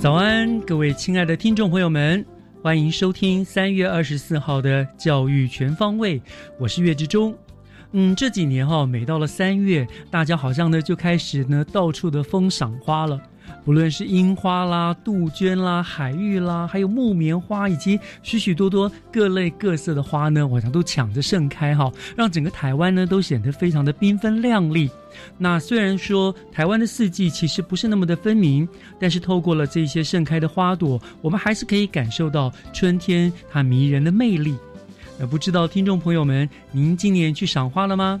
[0.00, 2.24] 早安，各位亲爱的听众朋友们，
[2.62, 6.22] 欢迎收听三月二十四号的教育全方位，
[6.56, 7.36] 我是岳志忠。
[7.90, 13.20] 嗯，这几年哈、每到了三月，大家好像呢就开始呢到处的疯赏花了。
[13.64, 24.90] 不论是樱花啦、杜鹃啦、海芋啦，还有木棉花，以及许许多多各类各色的花呢，好像都抢着盛开哈，让整个台湾呢都显得非常的缤纷亮丽。
[25.36, 28.66] 那虽然说台湾的四季其实不是那么的分明，
[28.98, 34.56] 但是透过了这些盛开的花朵，我们还是可以感受到春天它迷人的魅力。
[35.18, 38.18] 那不知道听众朋友们，您今年去赏花了吗？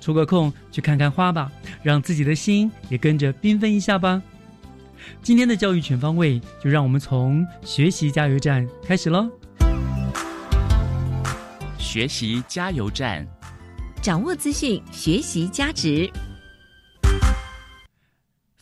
[0.00, 1.50] 抽个空去看看花吧，
[1.82, 4.22] 让自己的心也跟着缤纷一下吧。
[5.22, 9.28] 今天的教育全方位，就让我们从学习加油站开始喽。
[11.78, 13.26] 学习加油站，
[14.02, 16.10] 掌握资讯，学习价值。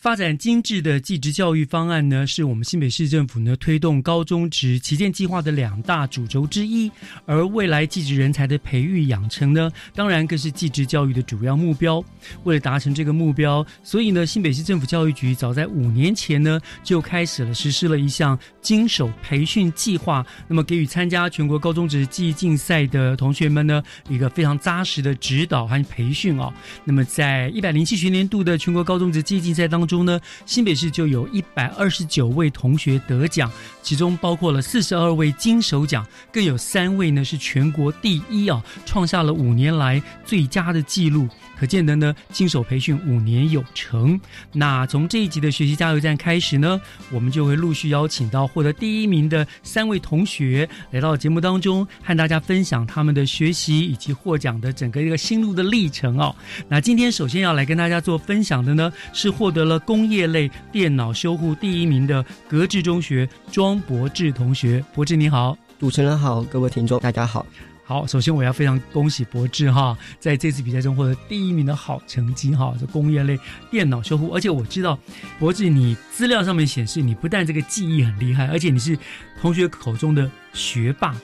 [0.07, 6.89] 发展精致的技职教育方案呢，是我们新北市政府呢推动高中职旗舰计划的两大主轴之一。
[7.25, 12.01] 而未来技职人才的培育养成呢，当然更是技职教育的主要目标。
[12.45, 20.25] 为了达成这个目标，所以呢，新北市政府教育局早在五年前呢，就开始了实施了一项经手培训计划。
[20.47, 26.55] 那么，给予参加全国高中职技艺竞赛的同学们呢，一个非常扎实的指导和培训哦。
[26.85, 33.51] 那么，在一百零七学年度的全国高中职技艺竞赛当中中呢，新北市就有一百二十九位同学得奖，
[33.87, 41.29] 其中包括了四十二位金手奖，更有三位呢是全国第一啊，创下了五年来最佳的纪录。
[41.57, 44.21] 可见得呢，经手培训五年有成。
[44.53, 46.79] 那从这一集的学习加油站开始呢，
[47.13, 56.35] 我们就会陆续邀请到获得第一名的三位同学来到节目当中，和大家分享他们的学习以及获奖的整个一个心路的历程哦。
[56.69, 64.85] 那今天首先要来跟大家做分享的呢，是获得了工业类电脑修护第一名的格致中学庄博志同学。
[64.95, 65.57] 博志你好。
[65.79, 67.45] 主持人好，各位听众大家好。
[67.85, 73.39] 好，首先我要非常恭喜博智哈，在这次比赛中获得第一名的好成绩哈，这工业类
[73.71, 74.99] 电脑修复，而且我知道
[75.39, 78.99] 博智你资料上面显示，你不但这个记忆很厉害，而且你是
[79.41, 81.15] 同学口中的学霸。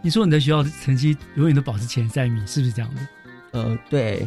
[0.00, 3.00] 你说你的学校成绩永远都保持前三名，是不是这样的？
[3.52, 4.26] 呃，对，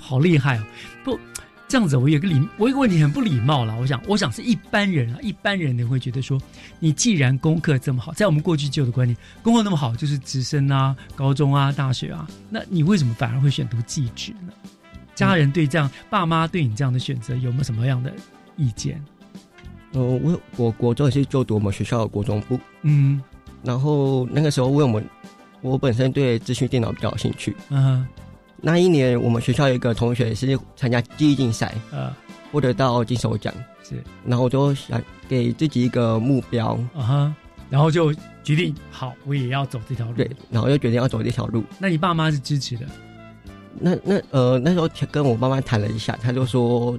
[0.00, 0.62] 好厉害哦！
[1.04, 1.20] 不。
[1.68, 3.76] 这样子，我有个礼，我有个问题很不礼貌了。
[3.78, 6.40] 我想，我想是一般人啊，一般人你会觉得说，
[6.80, 14.52] 你既然功课这么好，在我们过去旧的观念，功课那么好就是直升啊、高中啊、大学啊，那你为什么反而会选读技职呢？
[15.14, 18.14] 家人对这样，爸妈对你这样的选择有没有什么样的
[18.56, 19.04] 意见？
[19.92, 23.20] 呃，我我国中也是就读我们学校的国中部，嗯，
[23.62, 25.04] 然后那个时候，因为我们
[25.60, 28.06] 我本身对资讯电脑比较有兴趣，嗯，
[28.60, 32.12] 那一年我们学校有一个同学是参加记忆竞赛，呃，
[32.50, 37.34] 获得到金手奖，是，然后我就想给自己一个目标，啊哈，
[37.70, 38.12] 然后就
[38.42, 41.62] 决定好，我也要走这条路，对，然后就决定要走这条路。
[41.78, 42.86] 那你爸妈是支持的？
[43.78, 46.98] 那那呃那时候跟我妈妈谈了一下，她就说，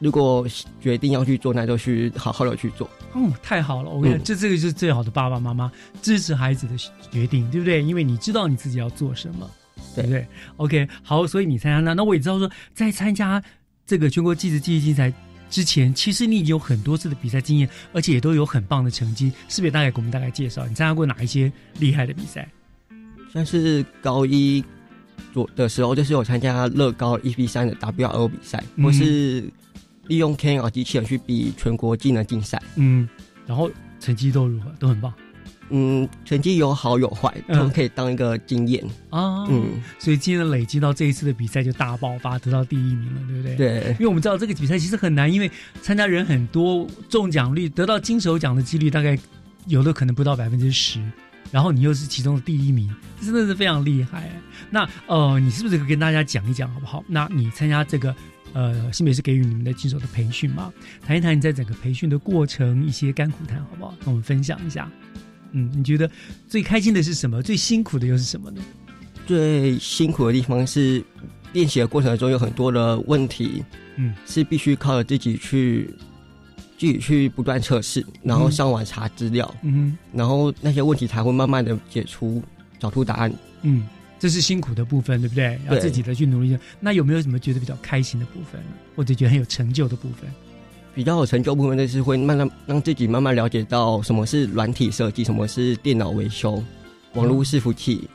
[0.00, 0.44] 如果
[0.80, 2.90] 决定要去做，那就去好好的去做。
[3.14, 5.70] 嗯，太好了，我跟你讲，这这个就是最好的爸爸妈妈
[6.02, 6.76] 支持孩子的
[7.12, 7.80] 决定，对不对？
[7.80, 9.48] 因为你知道你自己要做什么。
[9.96, 10.26] 对不对
[10.56, 13.42] ？OK，好，所以你参加那，那我也知道说，在参加
[13.86, 15.12] 这个全国技职技艺竞赛
[15.48, 19.70] 之前，其实你已经有很多次的比赛经验，而且也都有很棒的成绩，是不是？
[19.70, 22.48] 大概给我们大概介绍，你参加过哪一些厉害的比赛？
[23.32, 24.64] 像是高一
[25.32, 29.44] 左的时候，就是有参加乐高一 v 三的 WRO 比赛，或是
[30.06, 32.60] 利用 KNR 机器人去比全国技能竞赛。
[32.76, 33.08] 嗯，
[33.46, 33.70] 然后
[34.00, 34.70] 成绩都如何？
[34.78, 35.12] 都很棒
[35.70, 38.84] 嗯，成绩有好有坏，他们可以当一个经验。
[39.10, 39.46] 啊。
[39.48, 43.56] 嗯，所以今天累积到这一次的比赛就大爆发，得到第一名了，对不对？。
[43.56, 45.50] 对因为我们知道这个比赛其实很难，因为
[45.82, 49.18] 参加人很多，中奖率得到金手奖的几率大概
[49.66, 51.00] 有的可能不到百分之十，
[51.50, 54.30] 然后你又是其中的第一名，真的是非常厉害。
[54.70, 57.04] 那呃，你是不是可以跟大家讲一讲好不好？
[57.06, 58.14] 那你参加这个
[58.52, 60.72] 呃新北是给予你们的金手的培训嘛，
[61.04, 63.94] 谈一谈你在整个培训的过程一些甘苦谈好不好？
[64.00, 64.90] 跟我们分享一下。
[65.52, 66.10] 嗯，你觉得
[66.48, 67.42] 最开心的是什么？
[67.42, 68.62] 最辛苦的又是什么呢？
[69.26, 71.02] 最辛苦的地方是
[71.52, 73.64] 练习的过程中有很多的问题，
[73.96, 75.92] 嗯，是必须靠着自己去
[76.78, 82.42] 自己去不断测试，然后嗯上网查资料，嗯然后那些问题才会慢慢的解除，
[82.78, 83.32] 找出答案。
[83.62, 83.88] 嗯，
[84.18, 85.58] 这是辛苦的部分，对不对？
[85.68, 86.56] 要自己的去努力。
[86.78, 88.68] 那有没有什么觉得比较开心的部分呢？
[88.94, 90.30] 或者觉得很有成就的部分？
[90.96, 96.64] 比较有成就部分就是会慢慢让自己慢慢了解到什么是软体设计，什么是电脑维修、
[97.12, 98.08] 网络伺服器，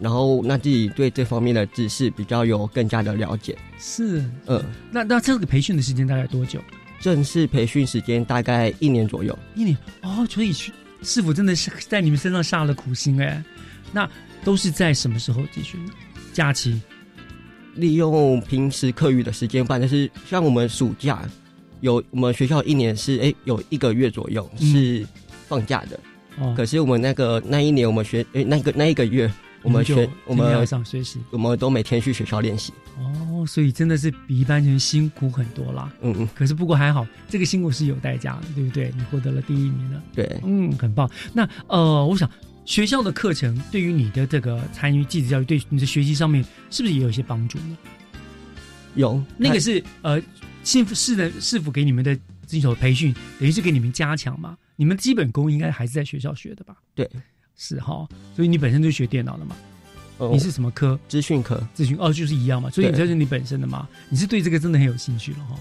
[0.00, 3.56] 然后让自己对这方面的知识比较有更加的了解。
[3.78, 6.60] 是，嗯，那那这个培训的时间大概多久？
[6.98, 9.38] 正式培训时间大概一年左右。
[9.54, 13.40] 一年哦，所以师师傅真的是在你们身上下了苦心哎。
[13.92, 14.10] 那
[14.42, 15.78] 都是在什么时候继续？
[16.32, 16.82] 假期
[17.76, 21.22] 利用平时课余的时间办，就是像我们暑假
[21.86, 25.06] 有我们学校一年是哎、有一个月左右嗯是
[25.46, 25.98] 放假的，
[26.38, 29.94] 哦，可是我们那个那一年我们学哎、那个那一个月我们学
[30.26, 32.72] 我天天要们上学习我们都每天去学校练习。
[32.98, 35.92] 哦，所以真的是比一般人辛苦很多啦。
[36.00, 38.92] 嗯嗯，可是不过还好，这个辛苦是有代价的，对不对？
[38.96, 40.02] 你获得了第一名了。
[40.12, 40.40] 对。
[40.44, 41.08] 嗯，很棒。
[41.32, 42.28] 那呃，我想
[42.64, 47.76] 学校的课程对于你的这个参与继子教育，对你的学习上面是不是也有一些帮助呢？
[48.96, 50.20] 有那个是呃，
[50.66, 54.58] 幸福是的是否给你们的这种培训，等于是给你们加强嘛？
[54.74, 56.74] 你们基本功应该还是在学校学的吧？
[56.92, 57.08] 对，
[57.56, 58.04] 是哈。
[58.34, 59.54] 所以你本身就学电脑的嘛？
[60.18, 60.98] 哦你是什么科？
[61.06, 62.68] 资讯科，资讯哦，就是一样嘛。
[62.68, 63.88] 所以对这是你本身的嘛？
[64.08, 65.56] 你是对这个真的很有兴趣了哈。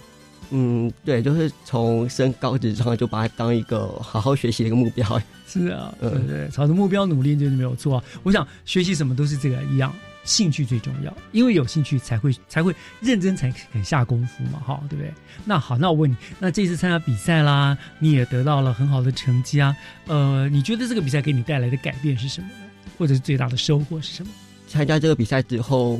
[0.49, 5.21] 嗯，对，就是从升高职之后就把它当一个好好学习的一个目标。
[5.47, 8.03] 是啊，对嗯对，朝着目标努力就是没有错啊。
[8.23, 9.93] 我想学习什么都是这个一样，
[10.25, 15.13] 兴趣最重要，因为有兴趣才会才会认真，才肯下功夫嘛，哈，对不对？
[15.45, 19.75] 那好，那我问你，那这次参加比赛啦，你也得到了很好的成绩啊，
[20.07, 22.55] 呃，你觉得这个比赛给你带来的改变是什么呢？
[22.97, 24.31] 或者是最大的收获是什么？
[24.67, 25.99] 参加这个比赛之后，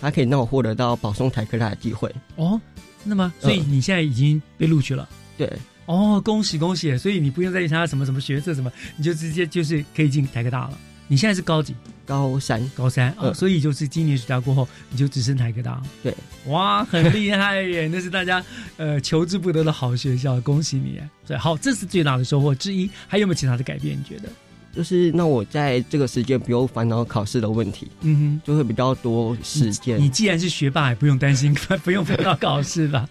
[0.00, 2.10] 它可以让我获得到保送台科大的机会。
[2.36, 2.58] 哦，
[3.04, 5.06] 那么所以你现在已经被录取了。
[5.36, 5.50] 对，
[5.86, 6.96] 哦，恭喜恭喜！
[6.96, 10.78] 所以你不用再参加什么什么学测什么，你就直接就是可以进台科大了。
[11.10, 11.74] 你现在是高几？
[12.06, 15.82] 高三，高三啊、嗯所以就是今年暑假过后，你就只剩台科大。
[16.04, 16.14] 对，
[16.46, 17.86] 哇，很厉害耶！
[17.92, 18.44] 那是大家
[18.76, 21.08] 呃求之不得的好学校，恭喜你耶！
[21.24, 22.88] 所以好，这是最大的收获之一。
[23.08, 23.98] 还有没有其他的改变？
[23.98, 24.28] 你觉得？
[24.72, 30.08] 就是那我在这个时间不用烦恼考试的问题，嗯哼就会比较多时，间你。
[30.08, 31.52] 既然是学霸，也不用担心，
[31.82, 33.08] 不用烦恼考试吧？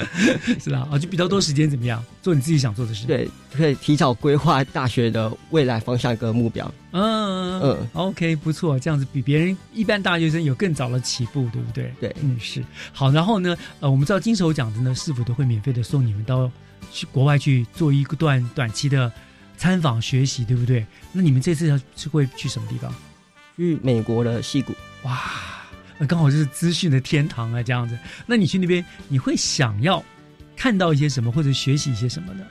[0.60, 0.86] 是吧？
[0.90, 2.04] 啊，就比较多时间怎么样？
[2.22, 6.70] 做你自己想做的事。，对，可以提早规划大学的未来方向跟目标。
[6.92, 11.92] 嗯嗯嗯 OK，不错，这样子比别人一般大学生有更早的起步，对不对？
[12.00, 12.62] 对嗯，是。
[12.92, 16.50] 好，然后呢，呃，我们知道金手奖的呢，是否都会免费的送你们到
[16.92, 19.10] 去国外去做一个段短期的
[19.58, 20.86] 参访学习，对不对？
[21.12, 22.90] 那你们这次要是会去什么地方？
[23.56, 24.72] 去美国的戏谷，
[25.02, 25.20] 哇，
[25.98, 27.98] 那刚好就是资讯的天堂啊，这样子。
[28.24, 30.02] 那你去那边，你会想要
[30.56, 32.44] 看到一些什么，或者学习一些什么呢？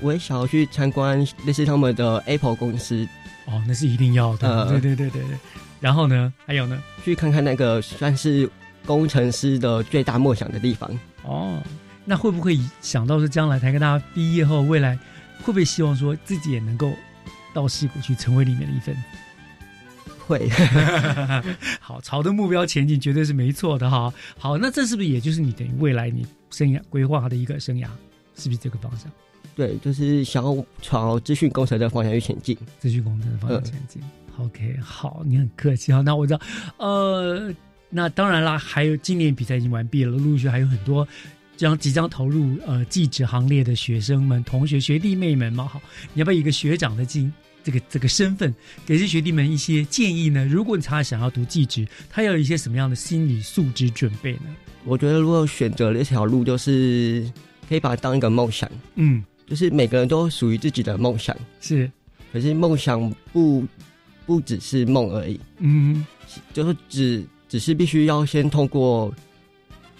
[0.00, 3.08] 我也想要去参观类似他们的 Apple 公司，
[3.46, 4.46] 哦，那是一定要的。
[4.46, 5.38] 呃对对对对对。
[5.80, 6.82] 然后呢，还有呢？
[7.02, 8.46] 去看看那个算是
[8.84, 10.90] 工程师的最大梦想的地方。
[11.22, 11.62] 哦，
[12.04, 14.98] 那会不会想到说将来台科大毕业后，未来
[15.42, 16.92] 会不会希望说自己也能够
[17.54, 19.00] 到戏谷去成为里面的一份子？
[20.26, 20.48] 会，
[21.78, 24.12] 好，朝着目标前进绝对是没错的哈。
[24.36, 27.86] 好，那这是不是也就是你等于未来你生涯规划的一个生涯？
[28.34, 29.10] 是不是这个方向？
[29.54, 32.58] 对，就是想要朝资讯工程的方向去前进。
[32.78, 34.02] 资讯工程的方向前进。
[34.38, 36.02] OK，好，你很客气哈。
[36.02, 36.40] 那我知道，
[36.76, 37.50] 呃，
[37.88, 41.06] 那当然啦，还有今年比赛已经完毕了，陆陆续续还有很多
[41.56, 45.66] 将即将投入呃记职行列的学生们、同学、学弟妹们嘛。
[45.66, 45.80] 好，
[46.12, 47.32] 你要不要一个学长的经
[47.64, 50.46] 这个这个身份，给这些学弟们一些建议呢？
[50.46, 54.54] 如果他想要读技职，他要有一些什么样的心理素质准备呢？
[54.84, 57.28] 我觉得如果选择了一条路，就是
[57.68, 61.90] 可以把它当一个梦想，嗯，就是每个人都属于自己的梦想，是，
[62.32, 63.64] 可是梦想不
[64.24, 66.06] 不只是梦而已，嗯
[66.52, 69.12] 就是只只是必须要先通过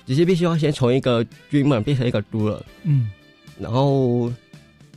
[0.07, 3.11] 只是必须要先从一个 dreamer 变成一个 doer，嗯，
[3.59, 4.33] 然后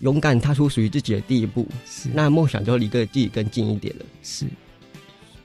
[0.02, 4.06] 勇敢踏出属于自己的第一步，是那梦想就离个自己更近一点了。
[4.22, 4.46] 是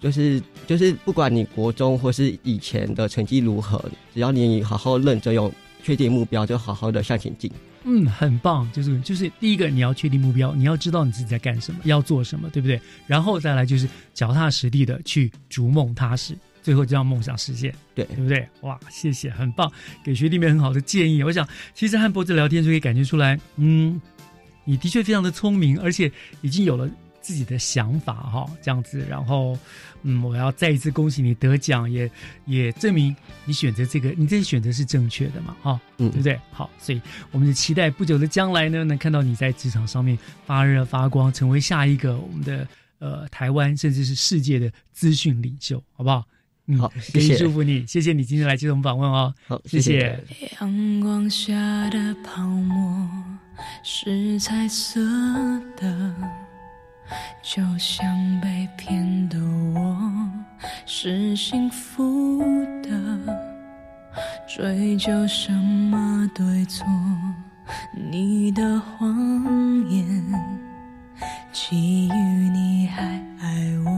[0.01, 5.51] 就是就是，不管你国中或是以前的成绩如何，只要你好好认真用
[5.83, 7.51] 确定目标，就好好的向前进。
[7.85, 12.79] 嗯，很棒，就是就是第一个你要确定目标，你要知道你自己在干什么，要做什么，对不对？
[13.07, 18.49] 然后再来就是脚踏实地的去逐梦踏实，最后就让梦想实现，对对不对？
[18.63, 19.71] 哇，谢谢，很棒，
[20.03, 21.23] 给学弟妹很好的建议。
[21.23, 24.01] 我想，其实和博子聊天就可以感觉出来，嗯，
[24.65, 26.91] 你的确非常的聪明，而且已经有了
[27.21, 29.57] 自己的想法哈，这样子，然后。
[30.07, 32.11] 嗯，我要再一次恭喜你得奖，也
[32.45, 33.17] 也证明
[33.47, 36.39] 你选择这个，你这个选择是正确的嘛，哈、嗯对不对？
[36.51, 42.69] 好，所以我们就期待不久的将来呢，能看到你在职场上面发热发光，成为下一个我们的
[42.99, 46.23] 呃台湾甚至是世界的资讯领袖，好不好？
[46.67, 50.19] 嗯，好给你谢谢祝福你，谢谢你今天来接受我们访问哦，好，谢谢
[50.61, 51.53] 阳光下
[51.91, 53.09] 的泡沫
[53.83, 55.01] 是彩色
[55.77, 56.15] 的，
[57.43, 59.39] 就像被骗的
[59.75, 60.31] 我
[60.87, 62.43] 是幸福
[62.83, 63.55] 的。
[64.47, 66.87] 追究什么对错？
[67.95, 70.07] 你的谎言，
[71.53, 73.03] 基于你还
[73.41, 73.91] 爱我。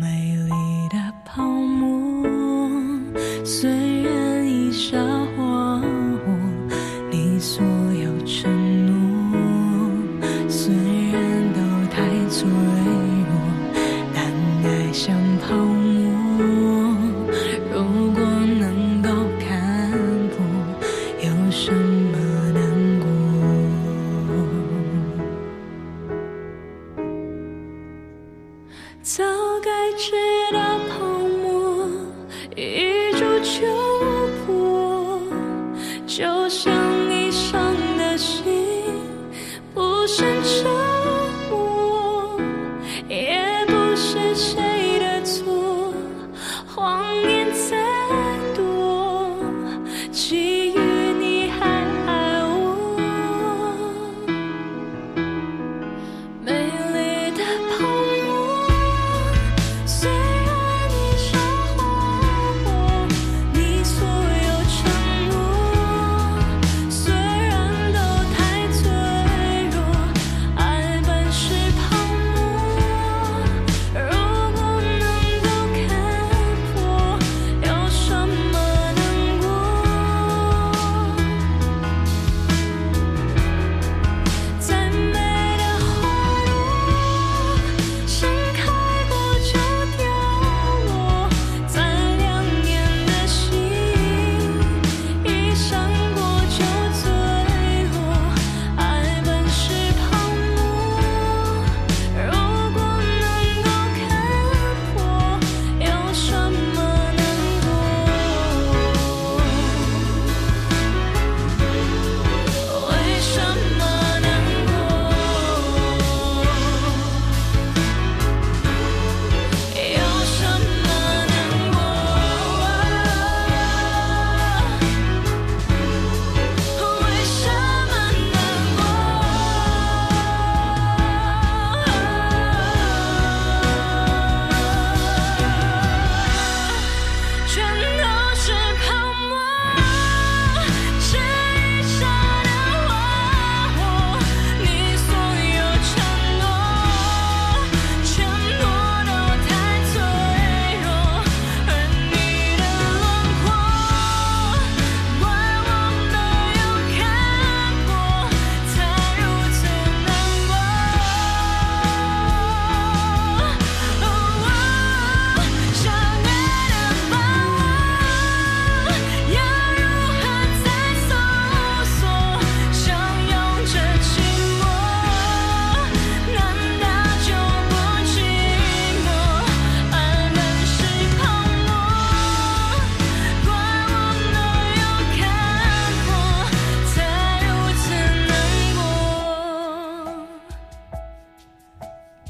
[0.00, 0.50] 美丽
[0.90, 2.24] 的泡沫，
[3.44, 4.98] 虽然已沙
[5.36, 6.28] 化我，
[7.10, 8.50] 你所有承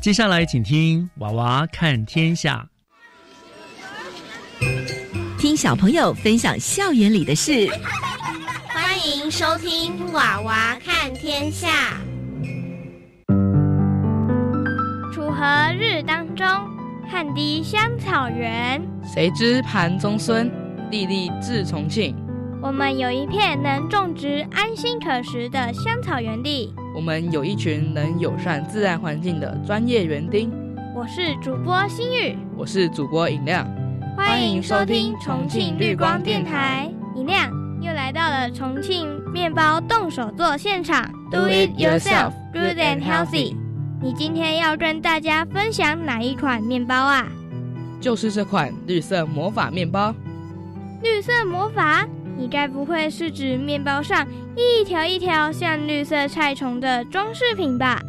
[0.09, 2.67] 接下来请听娃娃看天下。
[5.39, 7.69] 听小朋友分享校园里的事，
[8.69, 12.01] 欢迎收听《娃娃看天下》。
[15.13, 15.45] 楚河
[15.79, 16.47] 日当中，
[17.07, 18.81] 汗滴香草原。
[19.05, 20.51] 谁知盘中孙，
[20.91, 22.17] 粒粒自重庆。
[22.63, 26.75] 我们有一片能种植安心可食的香草园地。
[26.99, 30.51] 我们有一群能友善自然环境的专业园丁。
[30.97, 33.65] 我是主播心雨，我是主播尹亮，
[34.17, 36.93] 欢迎收听重庆绿光电台。
[37.15, 43.55] 尹亮又来到了重庆面包动手做现场，Do it yourself, good and healthy。
[44.03, 47.29] 你今天要跟大家分享哪一款面包啊？
[48.01, 50.13] 就是这款绿色魔法面包。
[51.05, 52.05] 绿色魔法？
[52.39, 54.25] 你该不会是指面包上
[54.57, 58.01] 一条一条像绿色菜虫的装饰品吧？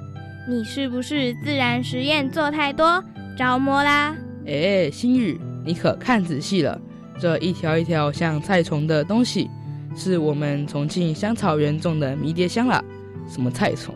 [0.47, 3.03] 你是不是自然实验做太多
[3.35, 4.15] 着魔啦？
[4.45, 6.79] 哎，心雨，你可看仔细了，
[7.19, 9.49] 这一条一条像菜虫的东西，
[9.95, 12.83] 是我们重庆香草园种的迷迭香啦。
[13.27, 13.95] 什么菜虫？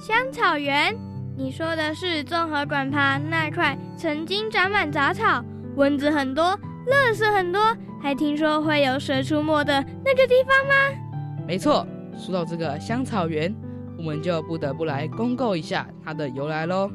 [0.00, 0.92] 香草园？
[1.36, 5.44] 你说的是综合馆旁那块曾经长满杂草、
[5.76, 6.58] 蚊子很多、
[6.88, 7.60] 垃圾很多，
[8.00, 10.74] 还听说会有蛇出没的那个地方吗？
[11.46, 11.86] 没错，
[12.16, 13.54] 说到这个香草园，
[13.96, 16.90] 我们就不得不来公告一下它的由来喽。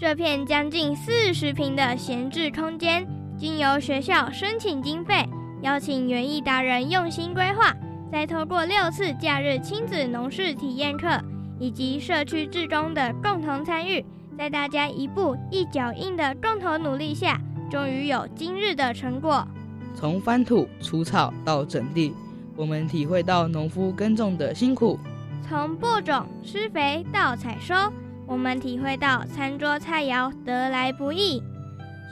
[0.00, 3.06] 这片将近四十平的闲置空间，
[3.36, 5.28] 经由学校申请经费，
[5.62, 7.74] 邀请园艺达人用心规划，
[8.10, 11.08] 再透过六次假日亲子农事体验课。
[11.60, 14.06] 以及社区志工的共同参与，
[14.38, 17.36] 在大家一步一脚印的共同努力下，
[17.68, 19.44] 终于有今日的成果。
[19.98, 22.14] 从翻土、除草到整地，
[22.54, 24.96] 我们体会到农夫耕种的辛苦；
[25.48, 27.74] 从播种、施肥到采收，
[28.24, 31.42] 我们体会到餐桌菜肴得来不易。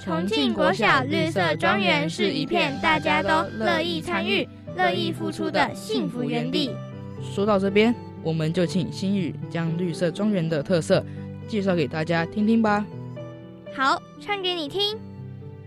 [0.02, 6.74] 重庆国小绿色庄园是一片大家都乐意参与、乐意付出的幸福园地。
[7.22, 7.94] 说到这边。
[8.24, 11.00] 我们就请心雨将绿色庄园的特色
[11.46, 12.84] 介绍给大家听听吧。
[13.72, 14.98] 好，唱给你听。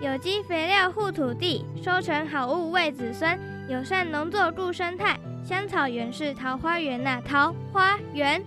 [0.01, 3.37] 有机肥料护土地，收成好物为子孙，
[3.67, 5.19] 友善农作顾生态。
[5.43, 8.41] 香草园是桃花源呐，桃花源。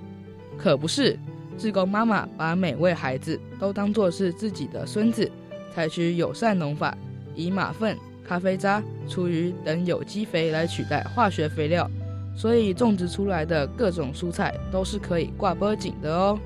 [0.57, 1.19] 可不是，
[1.59, 5.31] 志工妈妈把每位孩子都当作是自己的孙子，
[5.75, 6.97] 采取友善农法，
[7.35, 11.87] 以马粪、咖啡渣、厨余等有机肥来取代化学肥料。
[12.35, 16.39] 所以种植出来的各种蔬菜都是可以挂波景的哦。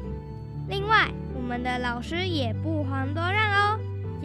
[0.68, 3.75] 另外，我们的老师也不遑多让哦，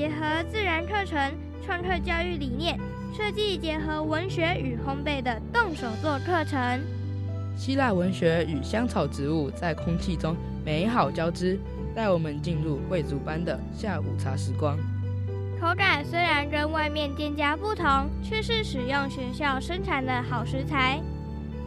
[0.01, 1.15] 结合自然课程、
[1.63, 2.75] 创客教育理念，
[3.15, 6.81] 设计结合文学与烘焙的动手做课程。
[7.55, 10.35] 希腊文学与香草植物在空气中
[10.65, 11.59] 美好交织，
[11.93, 14.75] 带我们进入贵族般的下午茶时光。
[15.59, 20.99] 口感虽然跟外面店家不同，却是使用学校生产的好食材。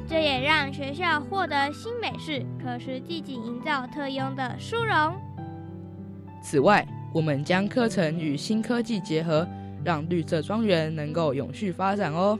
[0.08, 5.14] 这也让学校获得新美式可食季景营造特用的殊荣。
[6.42, 9.46] 此外，我们将课程与新科技结合，
[9.84, 12.36] 让绿色庄园能够永续发展哦。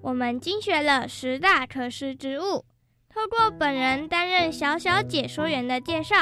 [0.00, 2.64] 我们精选了十大可食植物，
[3.12, 6.14] 透过本人担任小小解说员的介绍，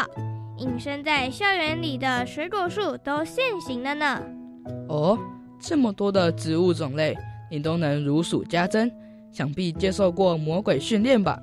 [0.57, 4.23] 隐身在校园里的水果树都现形了呢。
[4.89, 5.19] 哦，
[5.61, 7.15] 这么多的植物种类，
[7.51, 8.91] 你都能如数家珍。
[9.31, 11.39] 想必接受过魔鬼训练吧？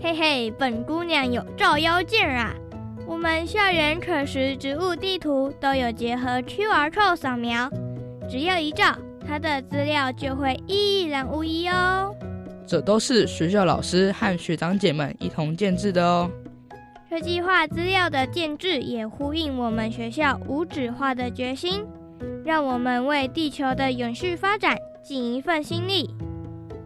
[0.00, 2.54] 嘿嘿，本姑娘有照妖镜啊！
[3.08, 7.70] 我们校园可食植物地图都有结合 QR code 扫描，
[8.28, 12.12] 只要一照，它的资料就会一览无遗哦。
[12.66, 16.28] 这都是学校老师和学长姐们一同建制的哦。
[17.08, 21.86] 科技化资料的建制也呼应我们学校无纸化的决心，
[22.44, 26.10] 让我们为地球的永续发展尽一份心力。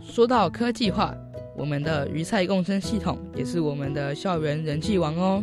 [0.03, 1.15] 说到科技化，
[1.57, 5.43] 我们的鱼菜共生系统也是我们的校园人气王哦。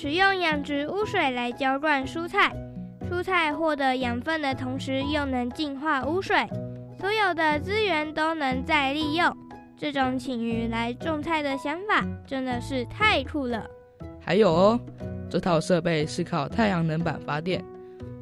[0.00, 2.54] 使用养殖污水来浇灌蔬菜，
[3.10, 6.36] 蔬菜获得养分的同时又能净化污水，
[7.00, 9.36] 所有的资源都能再利用。
[9.76, 13.66] 这种请鱼来种菜的想法真的是太酷了。
[14.20, 14.80] 还有哦，
[15.28, 17.60] 这套设备是靠太阳能板发电，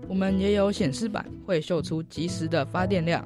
[0.09, 3.23] 我们也有显示板会秀出及时的发电量。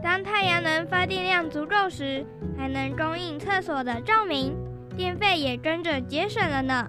[0.00, 2.24] 当太阳能发电量足够时，
[2.56, 4.54] 还能供应厕所的照明，
[4.96, 6.88] 电费也跟着节省了呢。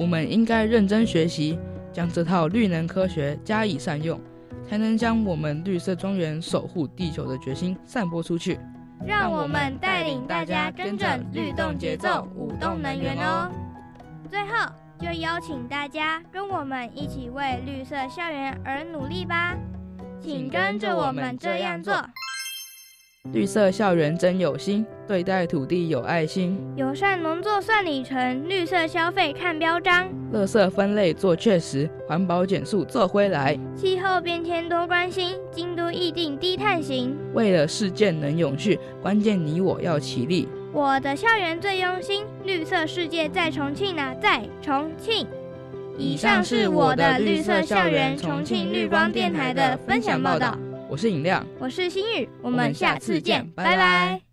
[0.00, 1.58] 我们应该认真学习，
[1.92, 4.18] 将这套绿能科学加以善用，
[4.66, 8.58] 才能将我们绿色庄园守护地球的决心散播出去。
[9.06, 13.50] 让我们带领大家跟着律动节奏，舞动能源哦。
[14.30, 19.54] 最后，就邀请大家跟我们一起为绿色校园而努力吧，
[20.18, 21.92] 请跟着我们这样做。
[23.32, 26.58] 绿色校园真有心，对待土地有爱心。
[26.74, 30.08] 友善农作算里程，绿色消费看标章。
[30.32, 33.56] 垃圾分类做确实，环保减速做回来。
[33.76, 37.14] 气候变迁多关心，京都议定低碳行。
[37.34, 40.48] 为了世界能永续，关键你我要齐力。
[40.72, 45.26] 我的校园最用心，绿色世界在重庆啊，在重庆。
[45.96, 50.56] 以上是我的绿色校园重庆绿光电台的分享报道。
[50.90, 54.29] 我是尹亮，我是心雨，我们下下次见拜拜。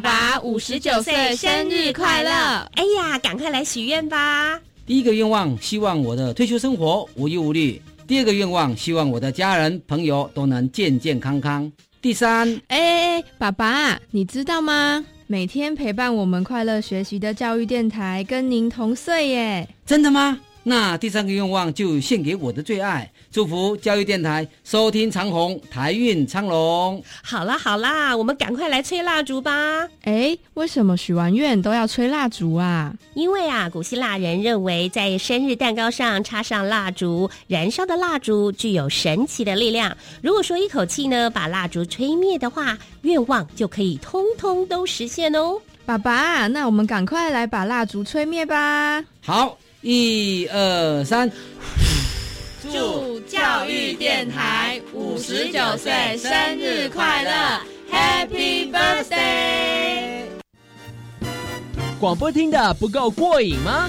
[0.00, 2.30] 爸五十九岁生日快乐！
[2.74, 4.58] 哎呀，赶快来许愿吧！
[4.86, 15.04] 第一个愿望，希望我的退休生活无忧无虑；第二个愿望，希望我的家人朋友都能健健康康；第三，哎哎哎，爸爸，你知道吗？
[15.26, 19.68] 每天陪伴我们快乐学习的教育电台跟您同岁耶！
[19.84, 20.40] 真的吗？
[20.62, 27.00] 那第三个愿望就献给我的最爱，祝福教育电台收听长虹，台运昌隆。
[27.22, 29.88] 好啦好啦，我们赶快来吹蜡烛吧！
[30.02, 32.92] 哎，为什么许完愿都要吹蜡烛啊？
[33.14, 39.96] 因为啊，古希腊人认为在生日蛋糕上插上蜡烛，燃烧的蜡烛具有神奇的力量。
[40.20, 45.56] 如果说一口气呢把蜡烛吹灭的话，愿望就可以通通都实现哦。
[45.86, 49.04] 爸爸，那我们赶快来把蜡烛吹灭吧！
[49.20, 49.56] 好。
[49.82, 51.32] 一二三，
[52.62, 57.30] 祝教育电台五十九岁生日快乐
[57.90, 60.24] ，Happy Birthday！
[61.98, 63.88] 广播听的不够过瘾吗？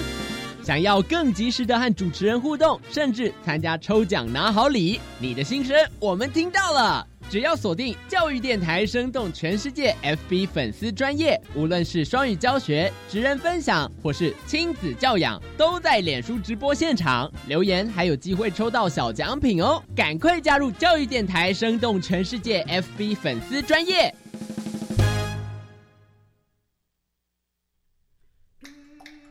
[0.64, 7.06] 想要更及时的和主持人互动，甚至参加抽奖拿好礼，你的心声我们听到了。
[7.30, 19.82] 只要锁定教育电台，生动全世界 FB 粉丝专业，无论是双语教学、职人分享，或是亲子教养，都在脸书直播现场留言，还有机会抽到小奖品哦！
[19.96, 24.14] 赶快加入教育电台，生动全世界 FB 粉丝专业。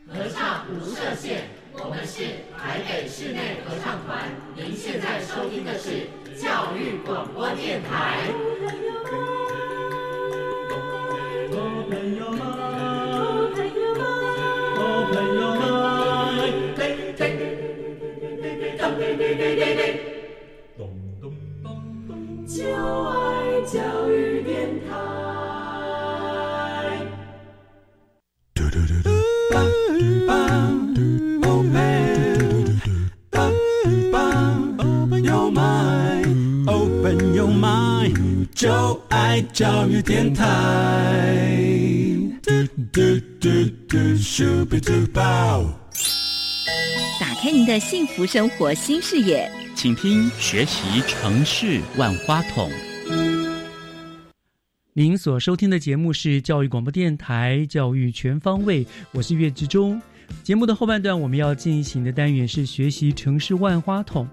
[0.08, 2.24] 合唱无设限，我们是
[2.58, 4.30] 台北室内合唱团。
[4.56, 6.08] 您现在收听的是。
[6.42, 8.34] 教育广播电台。
[22.48, 22.66] 就
[23.04, 25.12] 爱教育电台。
[38.62, 38.70] 就
[39.10, 40.46] 爱教育电台。
[47.20, 52.70] 打开您的幸福生活新视野，请听学习城市万花筒。
[54.94, 60.00] 您所收听的节目是教育广播电台教育全方位，我是岳志忠。
[60.44, 64.30] 节目的后半段我们要进行的单元是学习城市万花筒。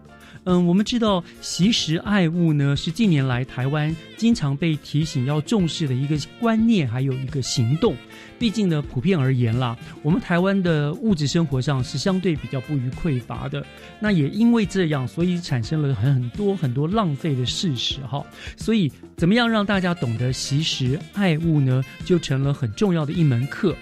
[0.50, 7.94] 嗯，我们知道惜食爱物呢，是近年来台湾经常被提醒要重视的一个观念，还有一个行动。
[8.38, 13.62] 毕竟呢，普遍而言啦，我们台湾的物质生活上是相对比较不予匮乏的。
[14.00, 18.24] 那也因为这样，所以产生了很很多很多浪费的事实哈。
[18.56, 23.76] 所以，怎么样让大家懂得惜食爱物呢，就成了很重要的一门课。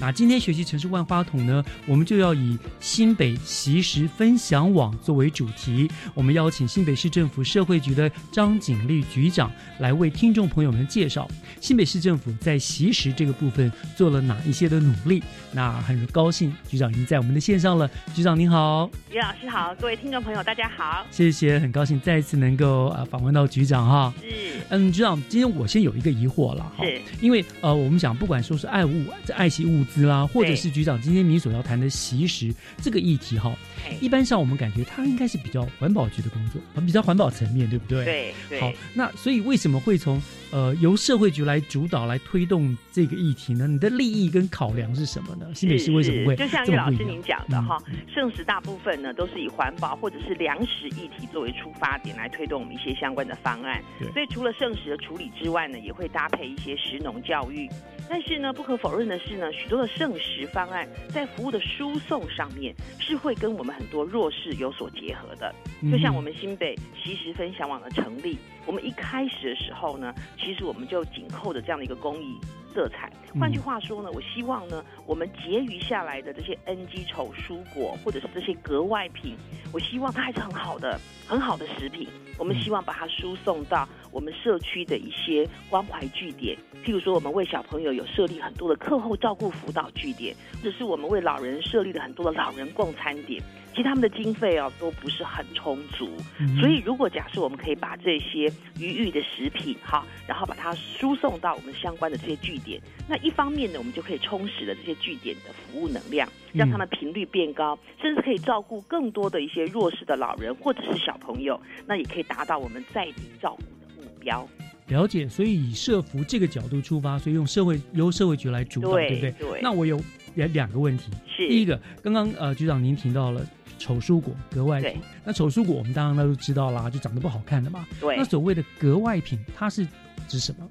[0.00, 5.90] 那今天学习城市万花筒呢，我们就要以新北习食分享网作为主题。
[6.14, 11.28] 我们邀请新北市政府社会局的张景丽局长来为听众朋友们介绍
[11.60, 15.20] 新北市政府在习食这个部分做了哪一些的努力。
[15.52, 24.14] 那很高兴局长已经在我们的线上了，局长您好，于老师好，各位听众朋友大家好，谢谢，很高兴再一次能够呃访问到局长哈。
[24.20, 29.84] 是，嗯，局长，今天我先有一个疑惑了哈，是，因为呃，我们讲不管说是爱物，这爱惜物。
[29.88, 33.54] 资啦，或者是局长今天你所要谈的习食这个议题哈，
[34.00, 38.34] 一般上我们感觉它应该是比较环保局的工作，比较环保层面，对不对？
[38.48, 40.20] 对，好，那所以为什么会从
[40.50, 43.66] 呃由社会局来主导来推动这个议题呢？
[43.66, 45.46] 你的利益跟考量是什么呢？
[45.54, 47.82] 新北市为什么会就像岳老师您讲的哈，
[48.14, 57.68] 圣食大部分呢都是以环保或者是粮食议题作为出发点来推动我们一些相关的方案，所以除了圣食的处理之外呢，也会搭配一些食农教育。
[58.10, 65.54] 但是呢，不可否认的是呢，许多的圣食方案在服务的输送上面是会跟我们很多弱势有所结合的。
[65.90, 68.38] 就像我们新北其实分享网的成立，
[68.68, 72.38] 我们一开始的时候呢，其实我们就紧扣着这样的一个公益
[72.74, 73.10] 色彩。
[73.40, 79.34] 换句话说呢，我希望呢，我们结余下来的这些 NG 丑蔬果或者是这些格外品，
[79.72, 82.06] 我希望它还是很好的、很好的食品。
[82.38, 86.54] 我们希望把它输送到我们社区的一些关怀据点，
[86.84, 93.42] 譬如说，我们为小朋友有设立很多的课后照顾辅导据点，或者是我们为老人设立了很多的老人共餐点。
[93.78, 96.10] 其实他们的经费哦都不是很充足，
[96.58, 114.44] 所以如果假设我们可以把这些余裕的食品哈，然后把它输送到我们相关的这些据点，那一方面呢，我们就可以充实了这些据点的服务能量，让他们频率变高，甚至可以照顾更多的一些弱势的老人或者是小朋友，那也可以达到我们在地照顾的目标。
[114.88, 119.50] 了解，所以以社服这个角度出发，所以用社会由社会局来主导，对对不对？
[119.52, 119.60] 对。
[119.62, 120.00] 那我有
[120.34, 121.46] 两两个问题，是。
[121.46, 123.46] 第一个，刚刚呃局长您提到了
[123.78, 127.86] 丑蔬果格外品，那丑蔬果我们当然都知道啦，就长得不好看的嘛。
[128.00, 129.86] 对那所谓的格外品，它是
[130.26, 130.68] 指什么？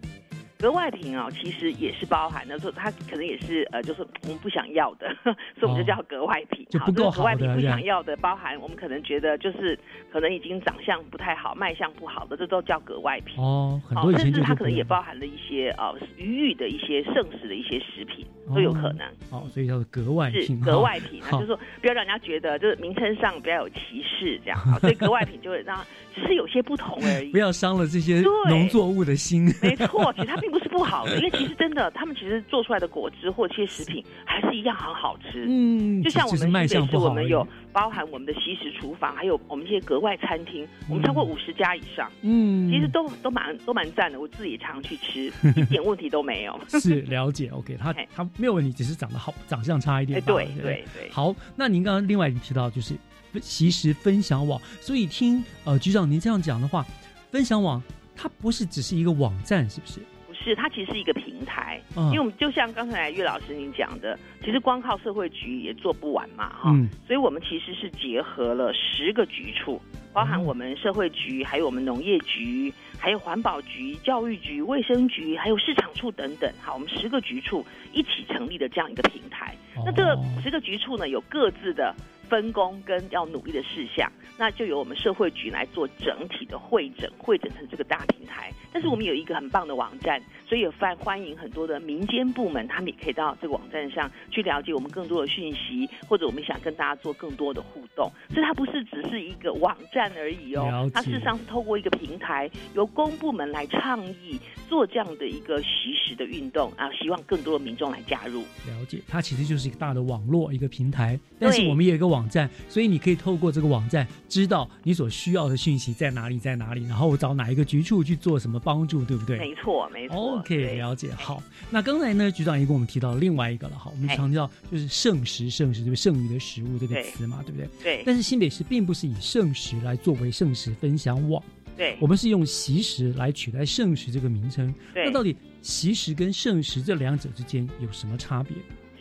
[0.59, 5.07] 格外品哦，其实也是包含的，说它可能也是呃，就是我们不想要的，
[5.59, 6.65] 所以我们就叫格外品。
[6.67, 9.77] 就不够这个格外品不想要的，包含我们可能觉得就是
[10.11, 13.39] 可能已经长相不太好、卖相不好的，这都叫格外品。
[13.39, 19.07] 哦，很好多以前甚至它可能也包含了一些呃鱼域的一些剩食的一些食品，都有可能。
[19.29, 25.77] 哦，所以叫做格外是品，格外品就是说不要让人家觉得就是名称上不要有歧视这样 啊，所以格外品就会让
[26.15, 27.37] 只是有些不同而已不。
[27.37, 29.45] 要伤了这些农作物的心。
[29.61, 35.45] 没错， 其实它并不是不好的，因为其实真的，他们其实做出来的果汁或这些食品还是一样很好吃。
[35.47, 42.09] 嗯就像我们新北市，相不好我们有包含我们的西食厨房，还有我们这些格外餐厅，我们超过五十家以上。
[42.21, 46.59] 嗯，其实都都蛮都蛮赞的，我自己常去吃， 一点问题都没有。
[46.69, 50.21] 是了解，OK，他他没有问题，只是长得好，长相差一点。
[50.21, 50.85] 对对。
[50.93, 52.95] 对好，那您刚刚另外提到就是
[53.41, 56.85] 其实分享网，所以听呃局长您这样讲的话，
[57.31, 57.81] 分享网
[58.15, 59.99] 它不是只是一个网站，是不是？
[60.27, 62.05] 不是，它其实是一个平台，嗯。
[62.07, 66.87] 因为我们就像刚才岳老师您讲的，其实光靠社会局也做不完嘛，哈、嗯。
[67.05, 69.81] 所以我们其实是结合了十个局处，
[70.13, 79.55] 包含我们社会局，还有我们农业局，还有环保局、教育局、卫生局，还有市场处等等，好，我们十个局处一起成立的这样一个平台。
[79.85, 81.95] 那这个十个局处呢，有各自的
[82.27, 88.51] 分工跟要努力的事项，那就由我们社会局来做整体的会诊，会诊成这个大平台。
[88.77, 98.07] 但是我们有一个很棒的网站，所以有欢欢迎很多的民间部门，他们也可以到这个网站上去了解我们更多的讯息，或者我们想跟大家做更多的互动。
[98.29, 108.41] 所以它不是只是一个网站而已哦，它事实上是透过一个平台，由公部门来倡议做这样的一个实时的运动啊，希望更多的民众来加入。
[108.67, 111.19] 了解，它其实就是一个大的网络，一个平台。
[111.39, 119.37] 但是我们也有一个网站，所以你可以透过这个网站知道你所需要的讯息在哪里，在哪里，然后我找哪一个局处去做什么帮助，对不对？
[119.37, 120.39] 没错，没错。
[120.39, 121.09] OK，了解。
[121.13, 127.69] 好，那刚才呢，局长也跟我们提到另外一个了，哈，我们哎强调就是剩食，剩食就是剩余的食物这个词嘛，对不对？
[127.81, 131.41] 对但是新北市并不是以剩食来作为剩食分享网，
[131.77, 134.75] 对我们是用习食来取代剩食这个名称。
[134.93, 138.51] 对那到底习食跟剩食这两者之间有什么差别？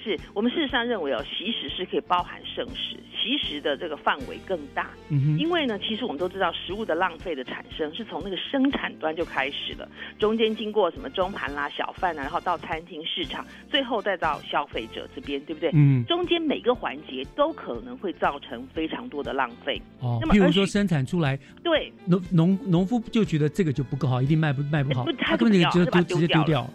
[0.07, 4.91] 是我们事实上认为哦，习食是可以包含剩食，习食的这个范围更大。
[5.09, 9.89] 嗯哼因为呢，其实我们都知道，食物的浪费的产生是从那个生产端就开始了，
[10.19, 15.71] 中间经过什么中盘啦、小贩啦，然后到餐厅、市场，最后再到消费者这边，对不对？
[15.75, 19.81] 嗯中间每个环节都可能会造成非常多的浪费。
[20.01, 26.69] 哦那，么而且譬如说生产出来，对，农农农夫就觉得这个就不够好，一定卖不卖不好，他根本就他就直接丢掉。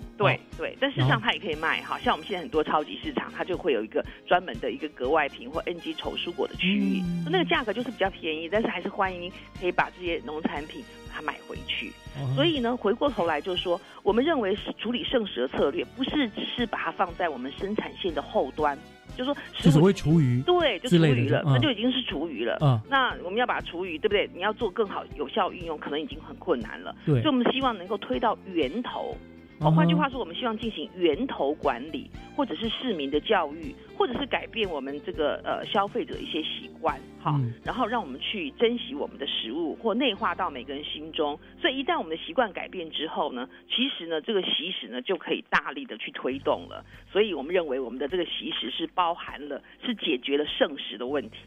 [0.58, 11.92] 对但事实上它也可以卖哈，像我们现在很多超级市场，它就会有一个专门的一个格外品或 NG 丑蔬果的区域，嗯那个价格就是比较便宜，但是还是欢迎可以把这些农产品把它买回去。
[12.18, 18.78] 哦所以呢，回过头来就是说，我们认为是处理剩食的策略，不是只是把它放在我们生产线的后端，
[19.16, 22.58] 就说食物就所谓厨余对，就厨余了，嗯那就已经是厨余了。
[22.62, 24.30] 嗯那我们要把厨余，对不对？
[24.34, 26.94] 你要做更好有效运用，可能已经很困难了。
[27.06, 29.16] 对所以我们希望能够推到源头。
[29.64, 41.40] 哦，换句话说，我们希望进行源头管理，或者是市民的教育，或者是改变我们这个呃消费者一些习惯，好，嗯然后让我们去珍惜我们的食物，或内化到每个人心中。
[41.60, 46.84] 所以一旦我们的习惯改变之后呢，其实呢，这个习食呢就可以大力的去推动了。
[47.12, 51.38] 所以我们认为我们的这个习食是包含了，是解决了剩食的问题。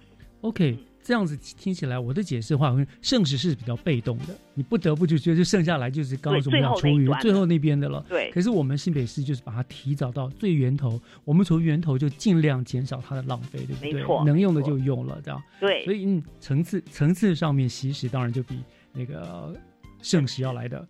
[0.43, 8.05] OK，这样子听起来，我的解释的话，好像剩食是比较被动的，你不得不就觉得就剩下来就是刚刚说我们讲对最后那一段厨余最后那边的了。
[8.09, 13.93] 对可是我们新北市就是把它提早到最源头，我们从源头就尽量减少它的浪费，对不对？
[13.93, 15.43] 没错能用的就用了，这样。
[15.61, 18.59] 对所以嗯，层次层次上面，其实当然就比
[18.95, 19.55] 那个
[20.01, 20.89] 圣食要来的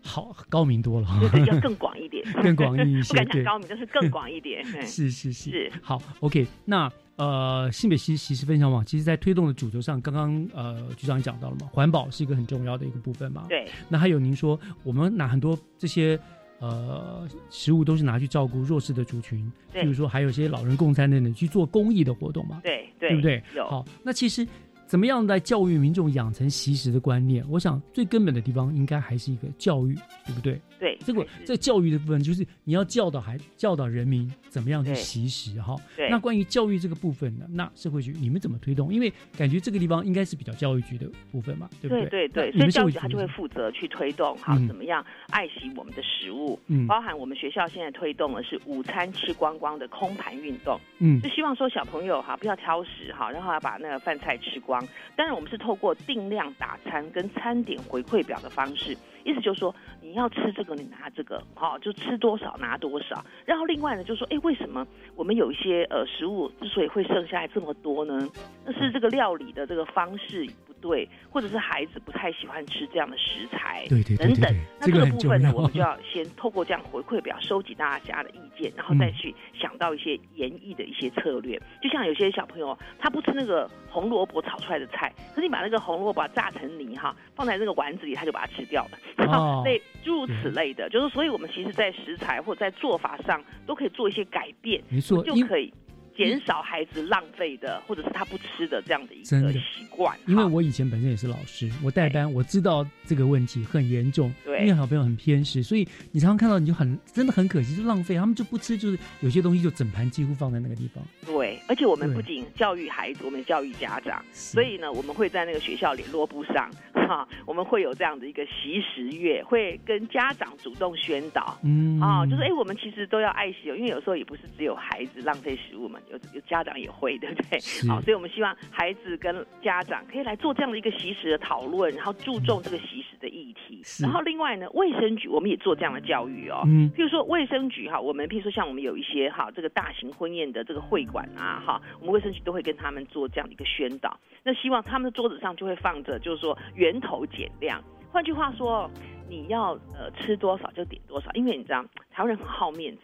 [0.00, 1.08] 好高明多了。
[1.20, 4.64] 对对，要更广一点， 更广义一些 不敢讲高明，就是更广一点。
[4.84, 13.46] 是是是好，OK，那呃，新北西习食分享网，其实在推动的主轴上，刚刚呃局长也讲到了嘛，环保是一个很重要的一个部分嘛。
[13.48, 13.66] 对。
[13.88, 16.18] 那还有您说，我们拿很多这些
[16.58, 22.60] 呃食物都是拿去照顾弱势的族群，对譬如说还有一些老人共餐等等，去做公益的活动嘛。
[22.62, 23.42] 对对不对？
[23.54, 24.46] 有好，那其实
[24.86, 27.44] 怎么样来教育民众养成习食的观念？
[27.48, 29.94] 我想最根本的地方应该还是一个教育，
[30.26, 30.60] 对不对？
[30.78, 34.94] 对，这个在教育的部分就是你要教导孩教导人民怎么样去对。
[34.96, 35.76] 习食哈。
[35.96, 36.08] 对。
[36.10, 38.92] 那关于教育这个部分呢，那社会局你们怎么推动？
[38.92, 42.06] 因为感觉这个地方应该是比较教育局的部分嘛，对不对？
[42.06, 44.66] 对对，所以教育局怎么局它就会负责去推动好嗯。
[44.66, 46.86] 怎么样爱惜我们的食物，嗯。
[46.86, 51.20] 包含我们学校现在推动的是午餐吃光光的空盘运动，嗯。
[51.20, 54.86] 就希望说小朋友哈不要挑食哈，然后要把那个饭菜吃光。
[55.16, 59.74] 当然我们是透过定量打餐跟餐点回馈表的方式，意思就是说
[60.06, 63.24] 你要吃这个你拿这个，好就吃多少拿多少。
[63.44, 64.86] 然后另外呢就说，哎，为什么
[65.16, 68.28] 我们有一些呃食物之所以会剩下来这么多呢？
[68.64, 70.46] 那是这个料理的这个方式
[70.86, 74.56] 对，或者是孩子不太喜欢吃这样的食材，对对对等等对对。
[74.78, 81.60] 那这个这个部分呢，我们就要 先透过这样回馈表收集大家的意见，然后再去想到一些演绎的一些策略。
[81.82, 88.98] 就像有些小朋友他不吃那个红萝卜炒出来的菜，可是你把那个红萝卜炸成泥哈，放在那个丸子里，他就把它吃掉了。
[89.26, 95.72] 哦类诸如此类的，就是所以我们其实在食材或者在做法上都可以做一些改变，没错就可以
[96.16, 100.16] 减少孩子浪费的或者是他不吃的这样的一个习惯。
[100.26, 104.60] 因为我以前本身也是老师，我带班，我知道这个问题很严重，对。
[104.60, 111.04] 因为小朋友很偏食，所以你常常看到你就很真的很可惜，就浪费，他们就不吃，就是有些东西就整盘几乎放在那个地方。
[111.26, 122.00] 对，而且我们不仅教育孩子，我们教育家长，所以呢，我们会在那个学校联络簿上，哈，我们会有这样的一个习食月，会跟家长主动宣导，嗯。
[122.00, 127.58] 啊、就是哎，我们其实都要爱惜哦，因为有时候也不是只有孩子浪费食物嘛，有有家长也会，对不对？
[127.88, 133.82] 好，所以我们希望孩子跟家长可以来做这样的一个习食的讨论，然后注重这个习食的议题。
[134.00, 144.18] 然后另外呢，卫生局我们也做这样的教育哦，嗯譬如说卫生局哈，我们譬如说像我们有一些哈这个大型婚宴的这个会馆啊哈，我们卫生局都会跟他们做这样的一个宣导。
[144.42, 147.82] 那希望他们的桌子上就会放着，就是说源头减量。
[148.12, 148.90] 换句话说，
[149.28, 153.02] 你要呃吃多少就点多少，因为你知道台湾人很好面子。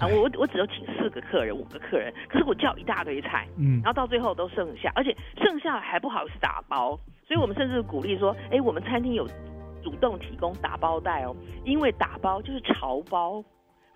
[0.00, 9.28] 啊，我我我只有请四个客人、五个客人，可是我叫一大堆菜，嗯然后到最后都剩下，而且剩下还不好意思打包，所以我们甚至鼓励说，哎，我们餐厅有
[9.84, 13.44] 主动提供打包袋哦，因为打包就是潮包。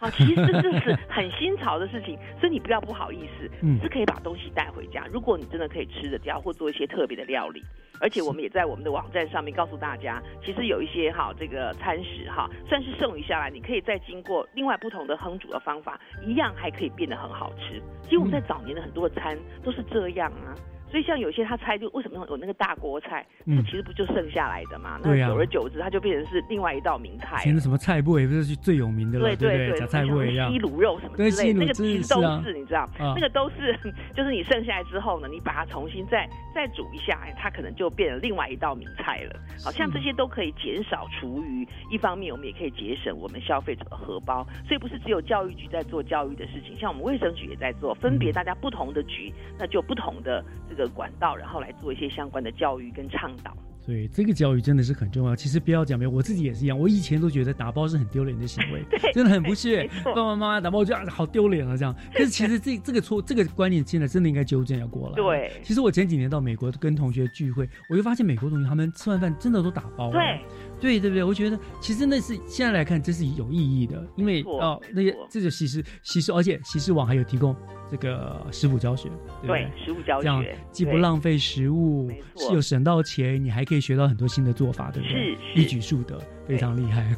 [0.05, 5.07] 好，其实这是很新潮的事情，所以你不要不好意思，嗯是可以把东西带回家。
[5.11, 7.62] 如果你真的可以吃得掉，或做一些特别的料理，
[8.00, 17.80] 而且我们也在我们的网站上面告诉大家，其实有一些哈这个餐食哈，算是剩余下来，你可以再经过另外不同的烹煮的方法，一样还可以变得很好吃。
[18.02, 20.52] 其实我们在早年的很多的餐都是这样啊。
[20.95, 24.97] 所以像有些他猜就为什么有那个大锅菜，那嗯其实不就剩下来的嘛？
[25.03, 33.76] 那久而久之，它就变成是另外一道名菜前的什么菜不也不是最有名的了，对对对菜布一样，西卤肉什么之类的，那个其实都是啊你知道，啊那个都是
[34.14, 39.40] 就是你剩下来之后呢，你把它重新再再煮一下，它可能就变成另外一道名菜了。
[39.64, 53.57] 好像这些都可以减少厨余，一方面我们也可以节省我们消费者的荷包，所以不是只有教育局在做教育的事情，像我们卫生局也在做，分别大家不同的局，那就不同的这个管道，然后来做一些相关的教育跟倡导。
[53.80, 55.37] 所以这个教育真的是很重要。
[55.37, 56.78] 其实不要讲没有，我自己也是一样。
[56.78, 58.82] 我以前都觉得打包是很丢脸的行为，
[59.12, 59.87] 真的很不屑。
[60.03, 61.95] 爸爸妈妈打包，我觉得啊好丢脸啊，这样。
[62.14, 65.14] 可是其实这这个错，这个观念现在真的应该纠正要过来。
[65.16, 70.11] 对其实我前几年到美国跟同学聚会，我就发现美国同学他们吃完饭真的都打包。
[70.11, 70.41] 对。
[70.81, 71.25] 对对不对？
[71.25, 77.55] 我觉得其实那是现在来看，这是有意义的，因为哦，那些这个习食习食，而且习食网还有提供
[77.91, 79.09] 这个食谱教学，
[79.43, 79.62] 对不对？
[79.64, 85.37] 对食谱教这样学既不浪费食物，错是有省到钱，你还可以学到很多新的做法，对不对？
[85.55, 87.14] 是一举数得，非常厉害。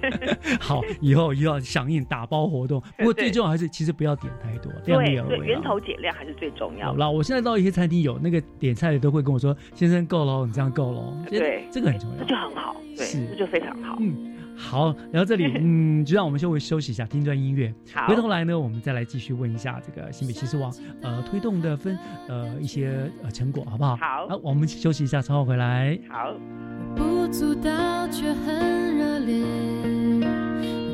[0.60, 5.38] 好，以后又要响应打包活动，不过最重要还是其实不要点太多，量力对。
[5.46, 6.92] 源头减量还是最重要的。
[6.92, 12.24] 好啦，我现在到一些餐厅有那个点菜的都会跟我说：“先生够了，你这样够了。”对，这个很重要这。
[12.24, 13.96] 就很好，对，是这就非常好。
[14.00, 17.72] 嗯，好，聊到这里， 嗯，就让我们稍微休息一下，听段音乐。
[17.94, 21.96] 好回头来呢，我们再来继续问一下这个新北西施网呃推动的分
[22.28, 23.96] 呃一些呃成果，好不好？
[23.96, 25.98] 好好，我们休息一下，稍后回来。
[26.08, 26.34] 好。
[26.96, 29.44] 不足道却很热烈，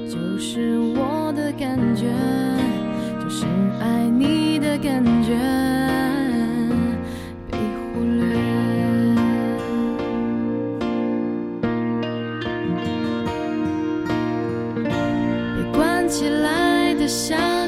[0.08, 2.06] 就是我的感觉，
[3.22, 3.46] 就是
[3.80, 5.34] 爱你的感觉，
[16.24, 17.63] 起来的向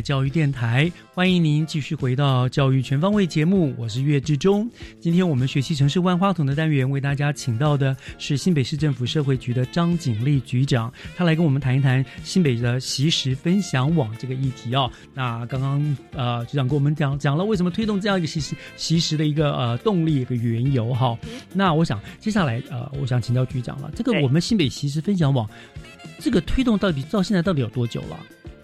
[0.00, 4.70] 教育电台，欢迎您继续回到教育全方位节目，我是岳志忠。
[5.00, 14.90] 今天我们学习城市万花筒的单元，为大家请到的是新北市政府社会局的张景丽局长，他来跟我们谈一谈新北的习时分享网这个议题哦。
[15.14, 21.18] 那刚刚呃局长跟我们讲讲了为什么推动这样一个习时习时的一个呃动力一个缘由哈。
[21.52, 25.48] 那我想接下来呃我想请教局长了，这个我们新北习时分享网
[26.18, 28.18] 这个推动到底到现在到底有多久了？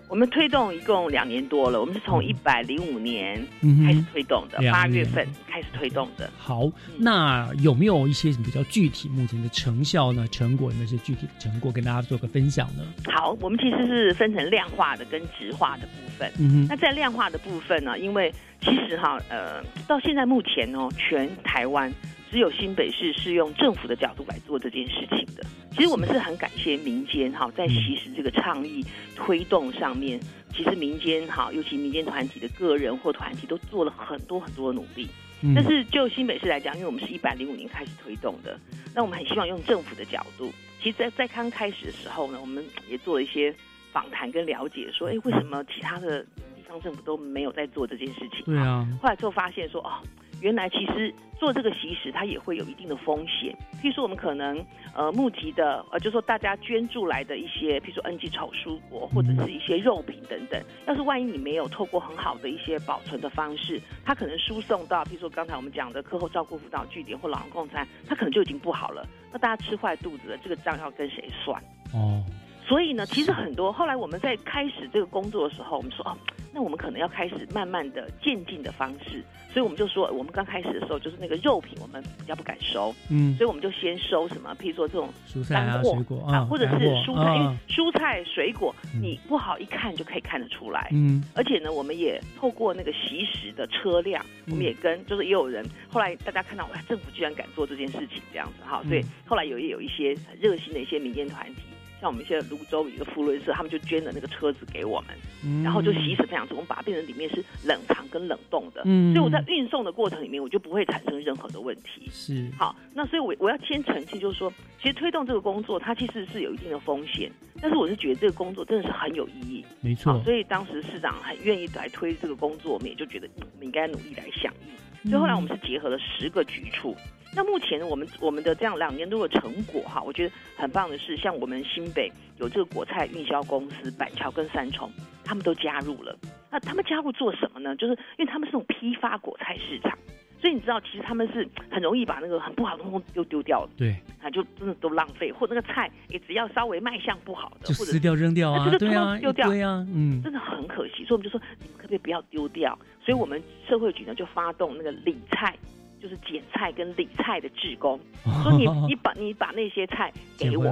[0.09, 6.30] 我们推动一共两年多了，我们是从一百零五年嗯开始推动的，八月份开始推动的。
[6.38, 10.26] 好，那有没有一些比较具体目前的成效呢？
[10.28, 12.82] 成果有没有一些具体的成果跟大家做个分享呢？
[13.12, 16.32] 好，我们其实是分成量化的跟质化的部分。
[16.38, 21.92] 嗯哼那在量化的部分呢，因为其实哈，呃，到现在目前哦，全台湾
[22.31, 25.43] 只有新北市是用政府的角度来做这件事情的。
[25.72, 30.18] 其实我们是很感谢民间哈，在其实这个倡议推动上面，
[30.55, 35.09] 其实民间哈，尤其民间团体的个人或团体都做了很多很多的努力。
[35.41, 38.59] 嗯但是就新北市来讲，因为我们是一百零五年开始推动的，
[38.93, 40.53] 那我们很希望用政府的角度。
[40.83, 43.55] 其实在，在刚开始的时候呢，我们也做了一些
[43.93, 46.22] 访谈跟了解，说，哎，为什么其他的
[46.57, 48.45] 地方政府都没有在做这件事情？
[48.47, 50.03] 对啊，后来之后发现说，哦，
[50.41, 53.55] 原来其实做这个习食，它也会有一定的风险。
[53.82, 54.64] 譬如说，我们可能
[54.95, 69.07] 呃募集的，呃，就说大家捐助来的一些，譬如说 NG 丑蔬果或者是一些肉品等等，要是万一你没有透过很好的一些保存的方式，它可能输送到，譬如说刚才我们讲的课后照顾辅导据点或老人共餐，它可能就已经不好了。
[69.32, 71.62] 那大家吃坏肚子了，这个账要跟谁算？
[71.93, 72.22] 哦，
[72.69, 76.14] 所以呢，其实很多后来我们在开始这个工作的时候，我们说哦，
[76.53, 83.35] 那我们可能要开始慢慢的渐进的方式，所以我们就说，我们刚开始的时候就是那个肉品我们比较不敢收，嗯。
[83.37, 86.75] 所以我们就先收什么，譬如说这种蔬菜啊水果啊，啊或者是
[87.07, 91.25] 蔬菜，因为啊蔬菜水果你不好一看就可以看得出来，嗯。
[91.35, 99.09] 而且呢，我们也透过那个习食的车辆，嗯我们也跟就是也有人后来大家看到哇，政府居然敢做这件事情这样子哈，所以嗯。
[99.27, 101.62] 后来有也有一些很热心的一些民间团体。
[102.01, 112.09] 像我们现在泸州一个福伦社，他们就捐了那个车子给我们，嗯然后就习食这样子，我们把它变成里面是冷藏跟冷冻的，嗯所以我在运送的过程里面，我就不会产生任何的问题。
[112.12, 117.30] 是好，那所以我我要先澄清，就是说，其实推动这个工作，它其实是有一定的风险，
[117.61, 119.64] 但是我是觉得这个工作真的是很有意义。
[119.80, 125.11] 没错好所以当时市长很愿意来推这个工作，我们也就觉得嗯我们应该努力来响应。
[125.11, 126.96] 所以后来我们是结合了十个局处。
[127.35, 134.91] 那目前我们我们的这样两年多的成果哈，我觉得很棒的是，像我们新北有这个果菜运销公司板桥跟三重，
[135.24, 136.18] 他们都加入了。
[136.51, 137.76] 那他们加入做什么呢？
[137.76, 139.97] 就是因为他们是那种批发果菜市场，
[140.41, 143.70] 所以你知道，其实他们是很容易把那个很不好的东西丢丢掉了。
[143.76, 151.05] 对，啊，就真的都浪费，或那个菜也只要稍微卖相不好的，或者就撕掉扔掉啊这个对啊丢掉，一堆啊嗯真的很可惜。
[151.05, 152.76] 所以我们就说，你们可不可以不要丢掉？
[153.05, 155.55] 所以我们社会局呢就发动那个理菜，
[156.01, 157.99] 就是捡菜跟理菜的志工，
[158.42, 160.64] 说你你把你把那些菜给我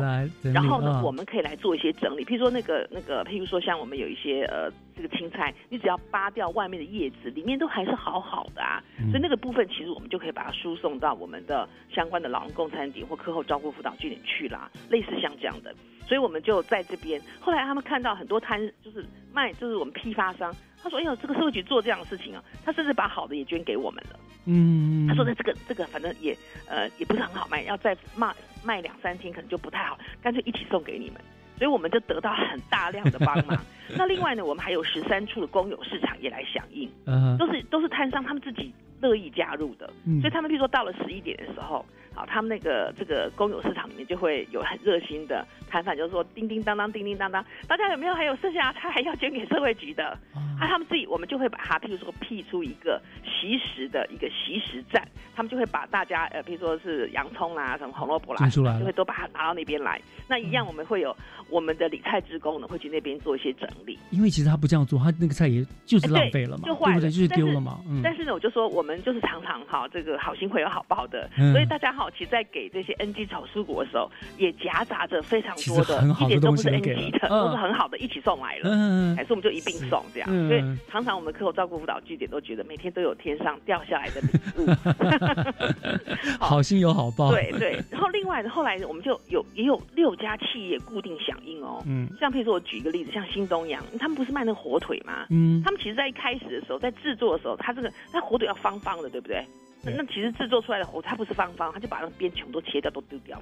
[0.43, 8.83] 然后呢，啊我们可以来做一些整理，譬如说那个那个，譬如说像我们有一些呃这个青菜，你只要扒掉外面的叶子，里面都还是好好的啊。
[8.99, 15.75] 嗯所以那个部分其实我们就可以把它输送到我们的相关的老人共餐点或课后照顾辅导据点去啦，类似像这样的。
[16.07, 26.37] 所以我们就在这边，后来他们看到很多摊就是卖，就是我们批发商，他说：“哎呦，这个社会局做这样的事情啊，他甚至把好的也捐给我们了。”嗯，他说：“那这个这个反正也
[26.69, 28.35] 呃也不是很好卖，要再卖
[28.65, 31.21] 卖两三天可能就不太好，干脆一起送给你们。”
[31.59, 33.59] 所以我们就得到很大量的帮忙。
[33.97, 38.71] 那另外呢，我们还有十三处的公有市场也来响应，嗯都是都是摊商他们自己
[39.01, 39.91] 乐意加入的。
[40.05, 41.83] 嗯所以他们譬如说到了十一点的时候，
[42.17, 50.19] 好，他们那个这个公有市场里面就会有很热心的摊贩，就是说叮叮当当，叮叮当当，大家有没有还有剩下的菜还要捐给社会局的？
[50.59, 60.01] 啊，他们自己我们就会把它，譬如说辟出一个习食的一个习食站，他们就会把大家呃，譬如说是洋葱啦、什么红萝卜啦捐出来，就会都把它拿到那边来。
[60.27, 61.15] 那一样我们会有
[61.51, 63.99] 我们的理菜职工呢，会去那边做一些整理。
[64.11, 67.11] 因为其实他不这样做，他那个菜也就是浪费了嘛，就坏了，对不对？
[67.11, 68.01] 就是丢了嘛，嗯。
[68.03, 78.71] 但是呢，我就说我们就是常常哈，这个好心会有好报的，嗯所以大家哈好，其实在给这些 NG 草蔬果的时候，也夹杂着非常多的很，好的一点都不是 NG 的，嗯都是很好的，一起送来了。
[78.71, 84.29] 嗯还是我们就一并送这样，嗯所以常常我们课后照顾辅导据点都觉得每天都有天上掉下来的礼
[84.59, 84.67] 物。
[86.39, 87.33] 好心有好报。
[87.33, 95.27] 对对，然后另外呢，后来我们就有也有六家企业固定响应哦，嗯像譬如说我举一个例子，像新东阳，他们不是卖那个火腿吗？
[95.31, 99.45] 嗯他们其实在一开始的时候，在制作的时候，他这个那火腿要方方的，对不对？
[99.87, 103.41] 那那其实制作出来的火腿它不是方方，他就把那个边全部都切掉，都丢掉。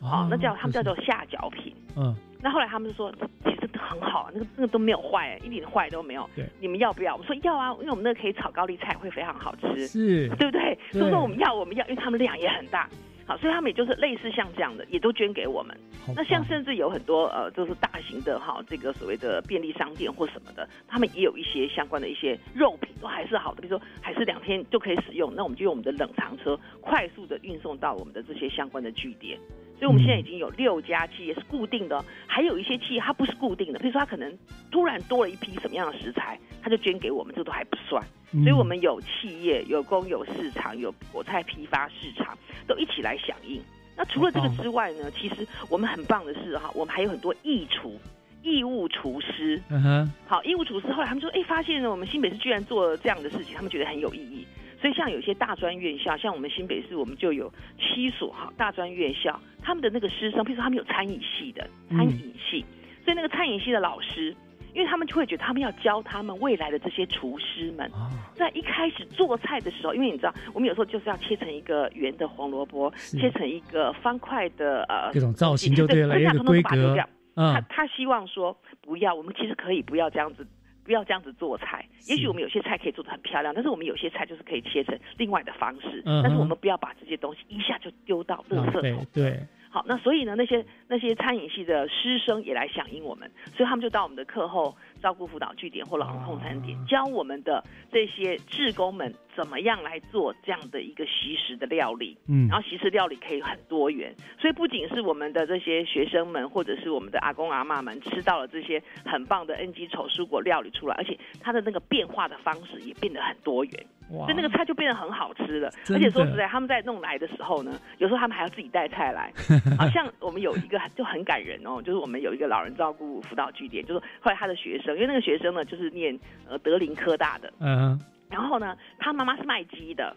[0.00, 1.74] 哦，那叫他们叫做下脚品。
[1.96, 3.12] 嗯，那后来他们就说，
[3.44, 6.28] 其实很好啊，那个那个都没有坏，一点坏都没有。
[6.34, 7.14] 对，你们要不要？
[7.16, 10.78] 我说要啊，因为我们那个可以炒高丽菜，会非常好吃，是对不对？
[10.90, 12.88] 对所以说我们要，我们要，因为他们量也很大。
[13.30, 15.78] 好，所以他们也就是类似像这样的，也都捐给我们。
[16.16, 29.38] 那像甚至有很多呃，就是大型的哈，这个所谓的便利商店或什么的，他们也有一些相关的一些肉品都还是好的，比如说还是两天就可以使用，那我们就用我们的冷藏车快速的运送到我们的这些相关的据点。
[29.80, 34.38] 所以我们现在已经有六家企业是固定的哦，还有一些企业它不是固定的，比如说它可能
[34.70, 38.04] 突然多了一批什么样的食材，它就捐给我们，这都还不算。
[38.32, 43.60] 嗯所以我们有企业、有公有市场、有果菜批发市场，都一起来响应。
[43.96, 47.98] 那除了这个之外呢，其实我们很棒的是哈，我们还有很多义厨、
[48.42, 49.60] 义务厨师。
[49.70, 54.46] 嗯哼，好，义务厨师后来他们说，哎，发现呢，我们新北市居然做了这样的事情，他们觉得很有意义。
[54.80, 62.64] 所以像有些大专院校，像我们新北市，我们就有七所哈大专院校，他们的那个师生，譬如说他们有餐饮系的餐饮系，
[63.04, 64.34] 所以那个餐饮系的老师，
[64.72, 67.90] 因为他们就会觉得他们要教他们未来的这些厨师们，
[68.34, 77.08] 在一开始做菜的时候，因为你知道，我们有时候就是要切成一个圆的红萝卜，切成一个方块的呃各种造型就对了这样一个规格通通把它丢掉。
[77.34, 77.52] 嗯。
[77.52, 80.46] 他他希望说不要，我们其实可以不要这样子。
[80.84, 89.06] 不要这样子做菜，也许我们有些菜可以做的很漂亮，但是我们有些菜就是可以切成另外的方式，嗯但是我们不要把这些东西一下就丢到垃圾桶。
[89.12, 89.40] 对，
[89.72, 97.62] 好，那所以呢，那些那些餐饮系的师生也来响应我们，所以他们就到我们的课后照顾辅导据点或老人控餐点，教我们的
[97.92, 102.18] 这些志工们怎么样来做这样的一个习食的料理。
[102.26, 113.86] 嗯然后习食料理可以很多元，所以不仅是我们的这些学生们，或者是我们的阿公阿妈们吃到了这些很棒的 NG 丑蔬果料理出来，而且它的那个变化的方式也变得很多元。
[114.12, 115.70] 哇所以那个菜就变得很好吃了。
[115.90, 119.32] 而且说实在，他们在弄来的时候呢，有时候他们还要自己带菜来。
[119.78, 130.16] 好像我们有一个就很感人哦，就是我们有一个老人照顾辅导据点，就是后来他的学生，因为那个学生呢就是念呃德林科大的，嗯然后呢，他妈妈是卖鸡的。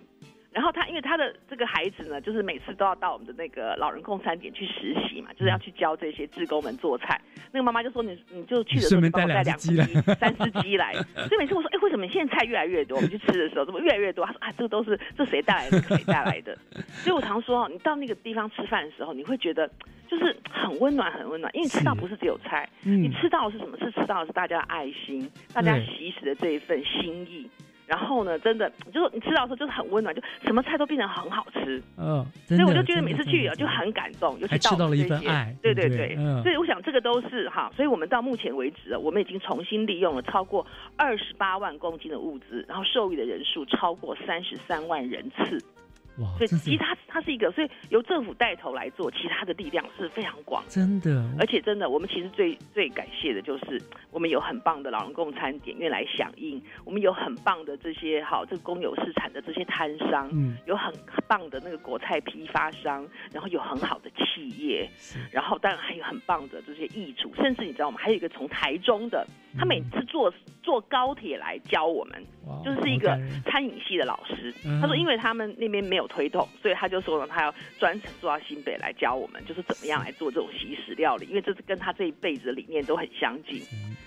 [0.54, 7.20] 然后他因为他的这个孩子呢，就是每次都要到我们的那个老人共餐点去实习嘛，就是要去教这些志工们做菜。
[7.52, 10.94] 那个妈妈就说：“你你就去的时候顺便就帮我带带两两只只鸡来三只鸡来。
[11.28, 12.96] ”所以每次我说：“哎，为什么现在菜越来越多？
[12.98, 16.58] 我们去吃的时候怎么越来越多？”他说：“啊，这个都是这谁带来的，这个谁带来的。
[17.04, 19.70] ”所以我常说哦，你到那个地方吃饭的时候，你会觉得
[20.08, 23.78] 就是很温暖，很温暖，因为你吃到不是只有菜，嗯你吃到的是什么？
[23.80, 27.50] 是吃到的是大家的爱心，大家对习食的这一份心意。
[27.86, 31.82] 然后呢，真的就是你吃到的时候就是很温暖，就什么菜都变得很好吃。
[31.98, 40.66] 嗯，所以我就觉得每次去啊就很感动，尤其到了这些份爱对对对不对嗯所以我想这个都是哈，所以我们到目前为止，我们已经重新利用了超过
[40.96, 45.62] 二十八万公斤的物资，然后受益的人数超过三十三万人次。
[46.18, 50.64] 哇，所以其实它它是一个，所以由政府带头来做，其他的力量是非常广。
[50.68, 60.94] 真的，而且真的，我们其实最最感谢的就是我们有很棒的老人共餐点愿来响应，我们有很棒的这些好这个公有市场的这些摊商，嗯有很
[61.28, 64.90] 棒的那个果菜批发商，然后有很好的企业，
[65.32, 67.98] 然后当然还有很棒的这些艺厨，甚至你知道吗？
[68.00, 69.26] 还有一个从台中的，
[69.58, 72.24] 他每次坐坐高铁来教我们，
[72.64, 74.54] 就是一个餐饮系的老师。
[74.66, 83.62] 嗯他说，因为他们那边没有推动，所以他就说呢，他要专程坐到新北来教我们，就是怎么样来做这种西式料理，因为这是跟他这一辈子的理念都很相近。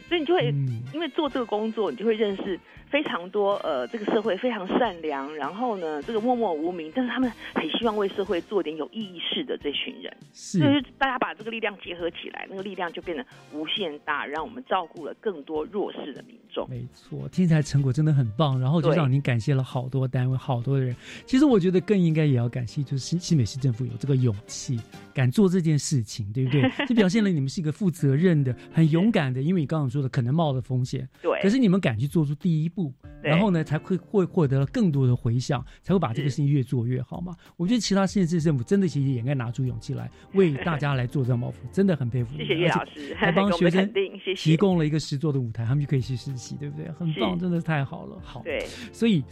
[0.08, 2.58] 所以你就会、嗯因为做这个工作，你就会认识
[2.90, 10.16] 非常多呃，这个社会非常善良，然后呢，这个默默无名，但是他们很希望为社会做点有意义事的这群人。
[10.32, 16.68] 是就是大家把这个力量结合起来，那个力量就变得无限大，让我们照顾了更多弱势的民众。
[16.70, 20.94] 没错，听起来成果真的很棒，然后就对让您感谢了好多单位、好多人。
[21.26, 24.78] 其实我觉得更应该也要感谢，就是新新北市政府有这个勇气，
[25.12, 26.62] 敢做这件事情，对不对？
[26.86, 37.34] 就表现了你们是一个负责任的、很勇敢的，因为你刚刚说的可能冒的风险，对可是你们敢去做出第一步，然后呢，才会会获得了更多的回响，才会把这个事情越做越好嘛。
[37.56, 42.40] 我觉得其他县市政府真的其实也应该拿出勇气来为大家来做这个包袱，真的很佩服你。
[42.40, 43.90] 谢谢叶老师还帮 学生
[44.36, 46.90] 提供了一个实作的舞台，他们就可以去实习，对不对？
[46.92, 48.20] 很棒，真的太好了。
[48.22, 48.60] 好，对，
[48.92, 49.24] 所以，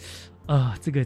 [0.46, 1.04] 呃，这个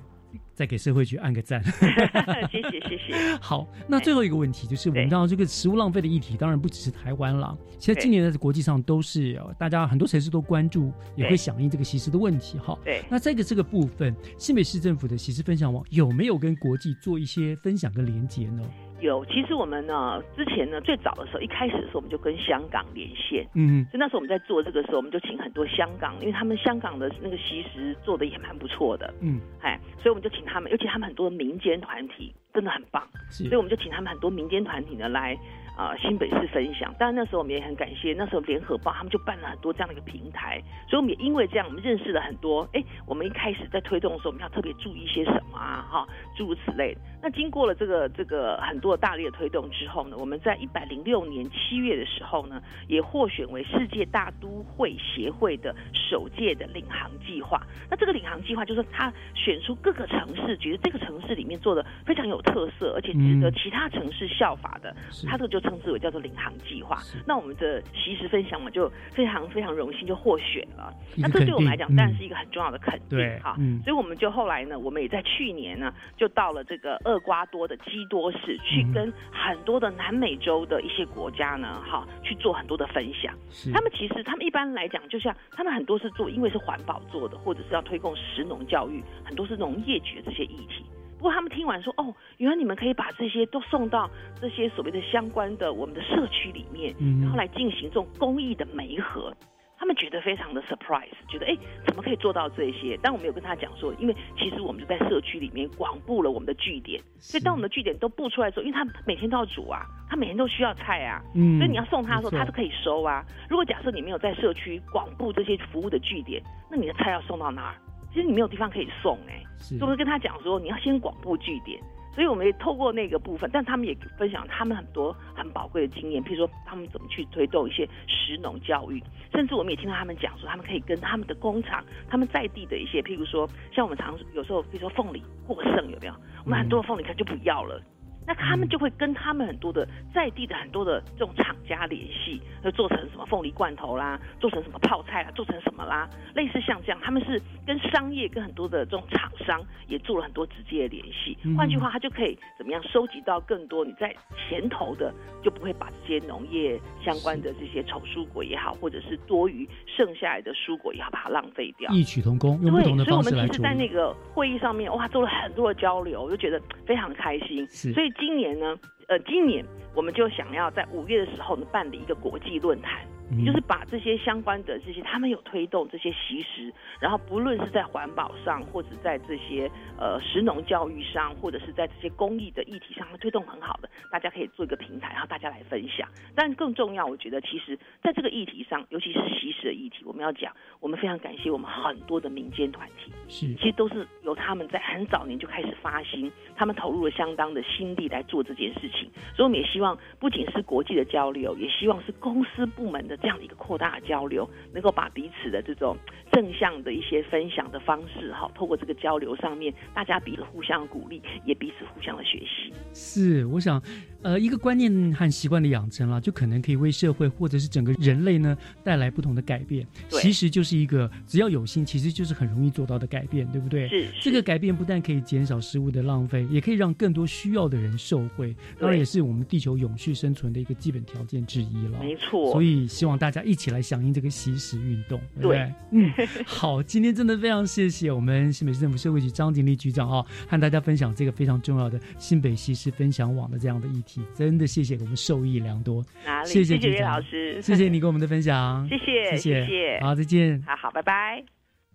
[0.54, 1.62] 再给社会局按个赞。
[1.62, 3.36] 谢 谢谢谢。
[3.40, 12.78] 好，那最后一个问题就是，我们知道这个食物浪费的议题，当然不只是台湾了，其实今年在国际上都是呃大家很多城市都关注，也会响应这个习食的问题哈。
[12.84, 18.62] 对那这个这个部分，新北市政府的习食分享网有没有跟国际做一些分享跟连接呢？
[19.00, 23.46] 有，其实我们呢，之前呢，最早的时候，一开始的时候，我们就跟香港连线。
[23.54, 35.38] 嗯所以那时候我们在做这个时候，我们就请很多香港，因为他们香港的那个习食做的也蛮不错的，嗯，哎，所以我们就请他们，尤其他们很多民间团体真的很棒，是所以我们就请他们很多民间团体呢来
[35.78, 36.92] 呃新北市分享。
[36.98, 42.68] 当然那时候我们也很感谢，那时候联合报他们就办了很多这样的一个平台，所以我们也因为这样，我们认识了很多。
[42.72, 45.86] 哎，我们一开始在推动的时候，我们要特别注意一些什么啊？
[45.88, 46.06] 哈，
[46.36, 47.00] 诸如此类的。
[47.22, 57.62] 那经过了这个这个很多大力的推动之后呢，我们在一百零六年七月的时候呢，也获选为世界大都会协会的首届的领航计划。
[57.88, 66.98] 那这个领航计划就是他选出各个城市，觉得这个城市里面做的非常有特色，而且值得嗯其他城市效法的，是他这个就称之为叫做领航计划。
[67.26, 70.92] 那我们的习时分享，我就非常非常荣幸就获选了。
[71.16, 73.56] 那这对我们来讲，当然是一个很重要的肯定哈。
[73.58, 83.34] 嗯所以我们就后来呢，我们也在去年呢，就到了这个厄瓜多的基多市，去嗯跟很多的南美洲的一些国家呢，哈，去做很多的分享。
[83.50, 90.84] 是他们其实他们一般来讲，就像他们很多是做，因为是环保做的，或者是要推动食农教育，很多是农业局的这些议题。
[91.18, 94.08] 不过他们听完说，哦，原来你们可以把这些都送到
[94.40, 99.34] 这些所谓的相关的我们的社区里面，嗯然后来进行这种公益的媒合。
[99.80, 101.56] 他们觉得非常的 surprise，觉得哎，
[101.86, 102.98] 怎么可以做到这些？
[103.00, 113.24] 但我们有跟他讲说，因为其实我们就在社区里面广布了我们的据点，所以当我们的据点都布出来之后，因为他每天都要煮啊，他每天都需要菜啊，嗯所以你要送他的时候，他是可以收啊。
[113.48, 117.74] 如果假设你没有在社区广布这些服务的据点，那你的菜要送到哪儿？
[118.12, 121.80] 其实你没有地方可以送哎、是所以我们跟他讲说，你要先广布据点。
[122.14, 129.00] 所以我们也透过那个部分，但他们也分享他们很多很宝贵的经验，譬如说他们怎么去推动一些食农教育，
[129.32, 136.14] 甚至我们也听到他们讲说，他们可以跟他们的工厂，他们在地的一些，譬如说像我们常有时候，比如说凤梨过剩有没有？
[136.44, 137.80] 我们很多的凤梨可能就不要了。
[138.28, 151.38] 那他们就会跟他们很多的在地的很多的这种厂家联系，就做成什么凤梨罐头啦，做成什么泡菜啦，做成什么啦，类似像这样，他们是跟商业跟很多的这种厂商也做了很多直接的联系。
[151.44, 155.10] 嗯换句话，他就可以怎么样收集到更多你在前头的，
[155.42, 161.90] 就不会把这些农业相关的这些丑蔬果也好，或者是多余剩下来的蔬果也好，把它浪费掉。
[161.92, 163.62] 异曲同工，用不对，同的所以我们其实。
[163.62, 167.66] 在那个会议上面，哇，做了很多的交流，我就觉得非常的开心。
[167.70, 169.64] 是所以今年呢，呃，今年
[169.94, 173.00] 我们就想要在五月的时候呢，办理一个国际论坛。
[173.30, 186.08] 嗯就是把这些相关的这些，他们有推动这些习食，然后不论是在环保上，或者在这些呃食农教育上，或者是在这些公益的议题上，推动很好的，大家可以做一个平台，然后大家来分享。
[186.34, 190.50] 但更重要，我觉得其实在这个议题上，尤其是习食的议题，我们要讲，
[190.88, 199.00] 我们非常感谢我们很多的民间团体，是其实都是由他们在很早年就开始发心，他们投入了相当的心力来做这件事情。
[199.36, 205.94] 所以我们也希望，不仅是国际的交流，也希望是公司部门的这样的一个扩大的交流，能够把彼此的这种
[206.38, 212.72] 正向的一些分享的方式，哈，透过这个交流上面，大家彼此互相鼓励，也彼此互相的学习。
[212.94, 213.82] 是，我想，
[214.22, 219.84] 呃，一个观念和习惯的养成啦，就可能可以为社会或者是整个人类呢带来不同的改变。
[220.08, 223.88] 对其实就是一个只要有心，其实就是很容易做到的改变，对不对？
[223.88, 231.98] 是这个改变不但可以减少食物的浪费，也可以让更多需要的人受惠，当然也是我们地球永续生存的一个基本条件之一了。
[231.98, 235.58] 没错所以希望大家一起来响应这个惜食运动，对不对？
[235.58, 236.12] 对嗯，
[236.46, 246.04] 好，今天真的非常谢谢我们新北市政府社会局张景丽局长啊、和大家分享这个非常重要的新北西施分享网的这样的议题，真的谢谢我们受益良多。
[246.24, 246.48] 哪里？
[246.48, 250.62] 谢谢岳局长老师，谢谢你跟我们的分享，谢谢谢谢谢好，再见。
[250.66, 251.44] 好好，拜拜。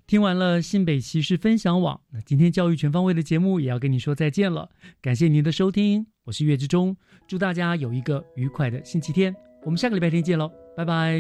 [0.06, 4.70] 听完了新北骑士分享网，那今天教育全方位的节目也要跟你说再见了。
[5.02, 9.34] 感谢您的收听，我是岳志忠，祝大家有一个愉快的星期天。
[9.64, 11.18] 我们下个礼拜天见喽，拜拜。